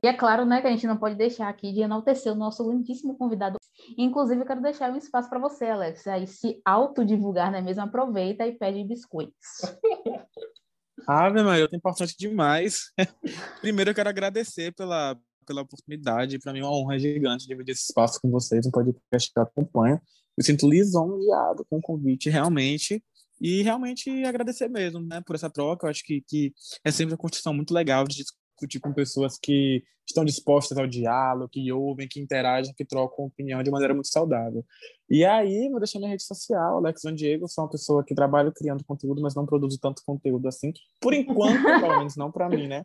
E 0.03 0.09
é 0.09 0.13
claro, 0.13 0.45
né, 0.45 0.61
que 0.61 0.67
a 0.67 0.71
gente 0.71 0.87
não 0.87 0.97
pode 0.97 1.15
deixar 1.15 1.49
aqui 1.49 1.73
de 1.73 1.81
enaltecer 1.81 2.33
o 2.33 2.37
nosso 2.37 2.69
lindíssimo 2.71 3.17
convidado. 3.17 3.59
Inclusive, 3.97 4.41
eu 4.41 4.47
quero 4.47 4.63
deixar 4.63 4.91
um 4.91 4.97
espaço 4.97 5.29
para 5.29 5.39
você, 5.39 5.67
Alex, 5.67 6.07
aí 6.07 6.27
se 6.27 6.61
autodivulgar, 6.65 7.51
né 7.51 7.61
mesmo? 7.61 7.83
Aproveita 7.83 8.47
e 8.47 8.53
pede 8.53 8.85
biscoitos. 8.85 9.35
Ave 11.07 11.43
Maria, 11.43 11.69
é 11.71 11.77
importante 11.77 12.17
demais. 12.19 12.91
Primeiro, 13.61 13.91
eu 13.91 13.95
quero 13.95 14.09
agradecer 14.09 14.73
pela, 14.75 15.17
pela 15.47 15.63
oportunidade. 15.63 16.39
Para 16.39 16.53
mim 16.53 16.61
é 16.61 16.63
uma 16.65 16.77
honra 16.77 16.99
gigante 16.99 17.47
dividir 17.47 17.73
esse 17.73 17.85
espaço 17.85 18.21
com 18.21 18.31
vocês, 18.31 18.67
um 18.67 18.71
podcast 18.71 19.33
que 19.33 19.39
eu. 19.39 19.47
Eu 20.39 20.45
sinto 20.45 20.69
lisonjeado 20.69 21.65
com 21.71 21.79
o 21.79 21.83
convite, 21.83 22.29
realmente. 22.29 23.03
E 23.41 23.63
realmente 23.63 24.11
agradecer 24.25 24.69
mesmo, 24.69 25.01
né, 25.01 25.23
por 25.25 25.37
essa 25.37 25.51
troca. 25.51 25.87
Eu 25.87 25.91
acho 25.91 26.03
que, 26.03 26.23
que 26.27 26.53
é 26.85 26.91
sempre 26.91 27.13
uma 27.13 27.19
construção 27.19 27.55
muito 27.55 27.73
legal 27.73 28.05
de 28.05 28.25
discutir 28.57 28.81
com 28.81 28.93
pessoas 28.93 29.39
que 29.39 29.85
estão 30.07 30.25
dispostas 30.25 30.79
ao 30.79 30.87
diálogo, 30.87 31.49
que 31.51 31.71
ouvem, 31.71 32.09
que 32.09 32.21
interagem, 32.21 32.75
que 32.75 32.85
trocam 32.85 33.27
opinião 33.27 33.63
de 33.63 33.71
maneira 33.71 33.93
muito 33.93 34.09
saudável. 34.09 34.65
E 35.11 35.25
aí, 35.25 35.69
vou 35.69 35.79
deixar 35.79 35.99
minha 35.99 36.11
rede 36.11 36.23
social, 36.23 36.79
Alex 36.79 37.03
Van 37.05 37.15
Diego, 37.15 37.49
sou 37.49 37.65
uma 37.65 37.71
pessoa 37.71 38.05
que 38.05 38.15
trabalha 38.15 38.53
criando 38.55 38.85
conteúdo, 38.85 39.21
mas 39.21 39.35
não 39.35 39.45
produzo 39.45 39.79
tanto 39.79 40.03
conteúdo 40.05 40.49
assim. 40.49 40.73
Por 41.01 41.13
enquanto, 41.13 41.63
pelo 41.63 41.99
menos 41.99 42.17
não 42.17 42.33
para 42.33 42.49
mim, 42.49 42.67
né? 42.67 42.85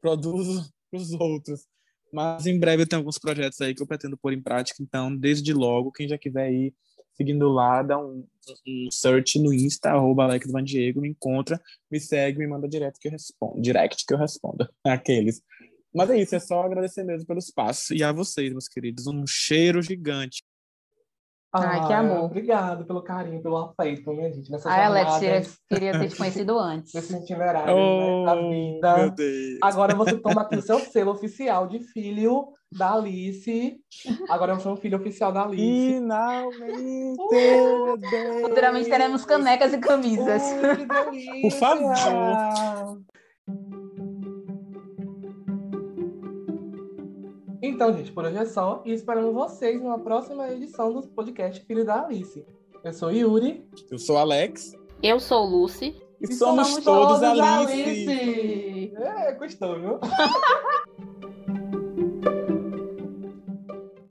Produzo 0.00 0.68
para 0.90 1.00
os 1.00 1.12
outros. 1.12 1.66
Mas 2.12 2.46
em 2.46 2.58
breve 2.58 2.82
eu 2.82 2.88
tenho 2.88 3.00
alguns 3.00 3.18
projetos 3.18 3.60
aí 3.60 3.74
que 3.74 3.82
eu 3.82 3.86
pretendo 3.86 4.16
pôr 4.16 4.32
em 4.32 4.42
prática, 4.42 4.82
então, 4.82 5.14
desde 5.14 5.52
logo, 5.52 5.92
quem 5.92 6.08
já 6.08 6.18
quiser 6.18 6.52
ir 6.52 6.74
seguindo 7.18 7.48
lá, 7.48 7.82
dá 7.82 7.98
um, 7.98 8.24
um 8.66 8.88
search 8.90 9.38
no 9.40 9.52
Insta, 9.52 9.90
arroba 9.90 10.24
Alex 10.24 10.50
Van 10.50 10.62
Diego, 10.62 11.00
me 11.00 11.08
encontra, 11.08 11.60
me 11.90 12.00
segue, 12.00 12.38
me 12.38 12.46
manda 12.46 12.68
direto 12.68 12.98
que 13.00 13.08
eu 13.08 13.12
respondo, 13.12 13.60
direct 13.60 14.06
que 14.06 14.14
eu 14.14 14.18
respondo, 14.18 14.66
aqueles. 14.86 15.42
Mas 15.92 16.10
é 16.10 16.20
isso, 16.20 16.36
é 16.36 16.38
só 16.38 16.62
agradecer 16.62 17.02
mesmo 17.02 17.26
pelo 17.26 17.38
espaço. 17.40 17.92
E 17.94 18.04
a 18.04 18.12
vocês, 18.12 18.52
meus 18.52 18.68
queridos, 18.68 19.06
um 19.06 19.26
cheiro 19.26 19.82
gigante. 19.82 20.44
Ai, 21.52 21.86
que 21.86 21.92
amor. 21.92 22.24
Obrigado 22.24 22.84
pelo 22.84 23.02
carinho, 23.02 23.42
pelo 23.42 23.56
afeto, 23.56 24.12
minha 24.12 24.30
gente. 24.30 24.50
Nessa 24.50 24.70
Ai, 24.70 24.84
Alex, 24.84 25.58
queria 25.68 25.98
ter 25.98 26.08
te 26.08 26.16
conhecido 26.16 26.58
antes. 26.58 26.92
Nesse 26.92 27.16
itinerário 27.16 27.74
oh, 27.74 28.20
né, 28.20 28.26
da 28.26 28.34
vida. 28.34 28.96
Meu 28.98 29.10
Deus. 29.10 29.58
Agora 29.62 29.94
você 29.94 30.16
toma 30.20 30.42
aqui 30.42 30.56
o 30.56 30.62
seu 30.62 30.78
selo 30.78 31.12
oficial 31.12 31.66
de 31.66 31.80
filho 31.80 32.52
da 32.70 32.94
Alice. 32.94 33.80
Agora 34.28 34.52
eu 34.52 34.60
sou 34.60 34.74
um 34.74 34.76
filho 34.76 34.98
oficial 34.98 35.32
da 35.32 35.44
Alice. 35.44 35.94
Finalmente! 35.94 37.16
Futuramente 38.42 38.90
teremos 38.90 39.24
canecas 39.24 39.72
e 39.72 39.78
camisas. 39.78 40.42
Uh, 40.42 41.42
Por 41.42 41.52
favor. 41.52 43.02
Então, 47.68 47.94
gente, 47.94 48.10
por 48.12 48.24
hoje 48.24 48.38
é 48.38 48.46
só. 48.46 48.82
E 48.84 48.92
esperamos 48.92 49.34
vocês 49.34 49.80
numa 49.80 49.98
próxima 49.98 50.50
edição 50.50 50.90
do 50.92 51.02
podcast 51.08 51.62
Filho 51.66 51.84
da 51.84 52.02
Alice. 52.04 52.44
Eu 52.82 52.92
sou 52.94 53.12
Yuri. 53.12 53.68
Eu 53.90 53.98
sou 53.98 54.16
Alex. 54.16 54.74
Eu 55.02 55.20
sou 55.20 55.44
Lucy. 55.44 55.94
E, 56.20 56.24
e 56.24 56.32
somos, 56.32 56.68
somos, 56.68 56.84
todos, 56.84 57.20
todos 57.20 57.22
Alice. 57.22 57.82
Alice. 57.82 58.92
É, 58.96 59.32
gostou, 59.34 59.78
viu? 59.78 60.00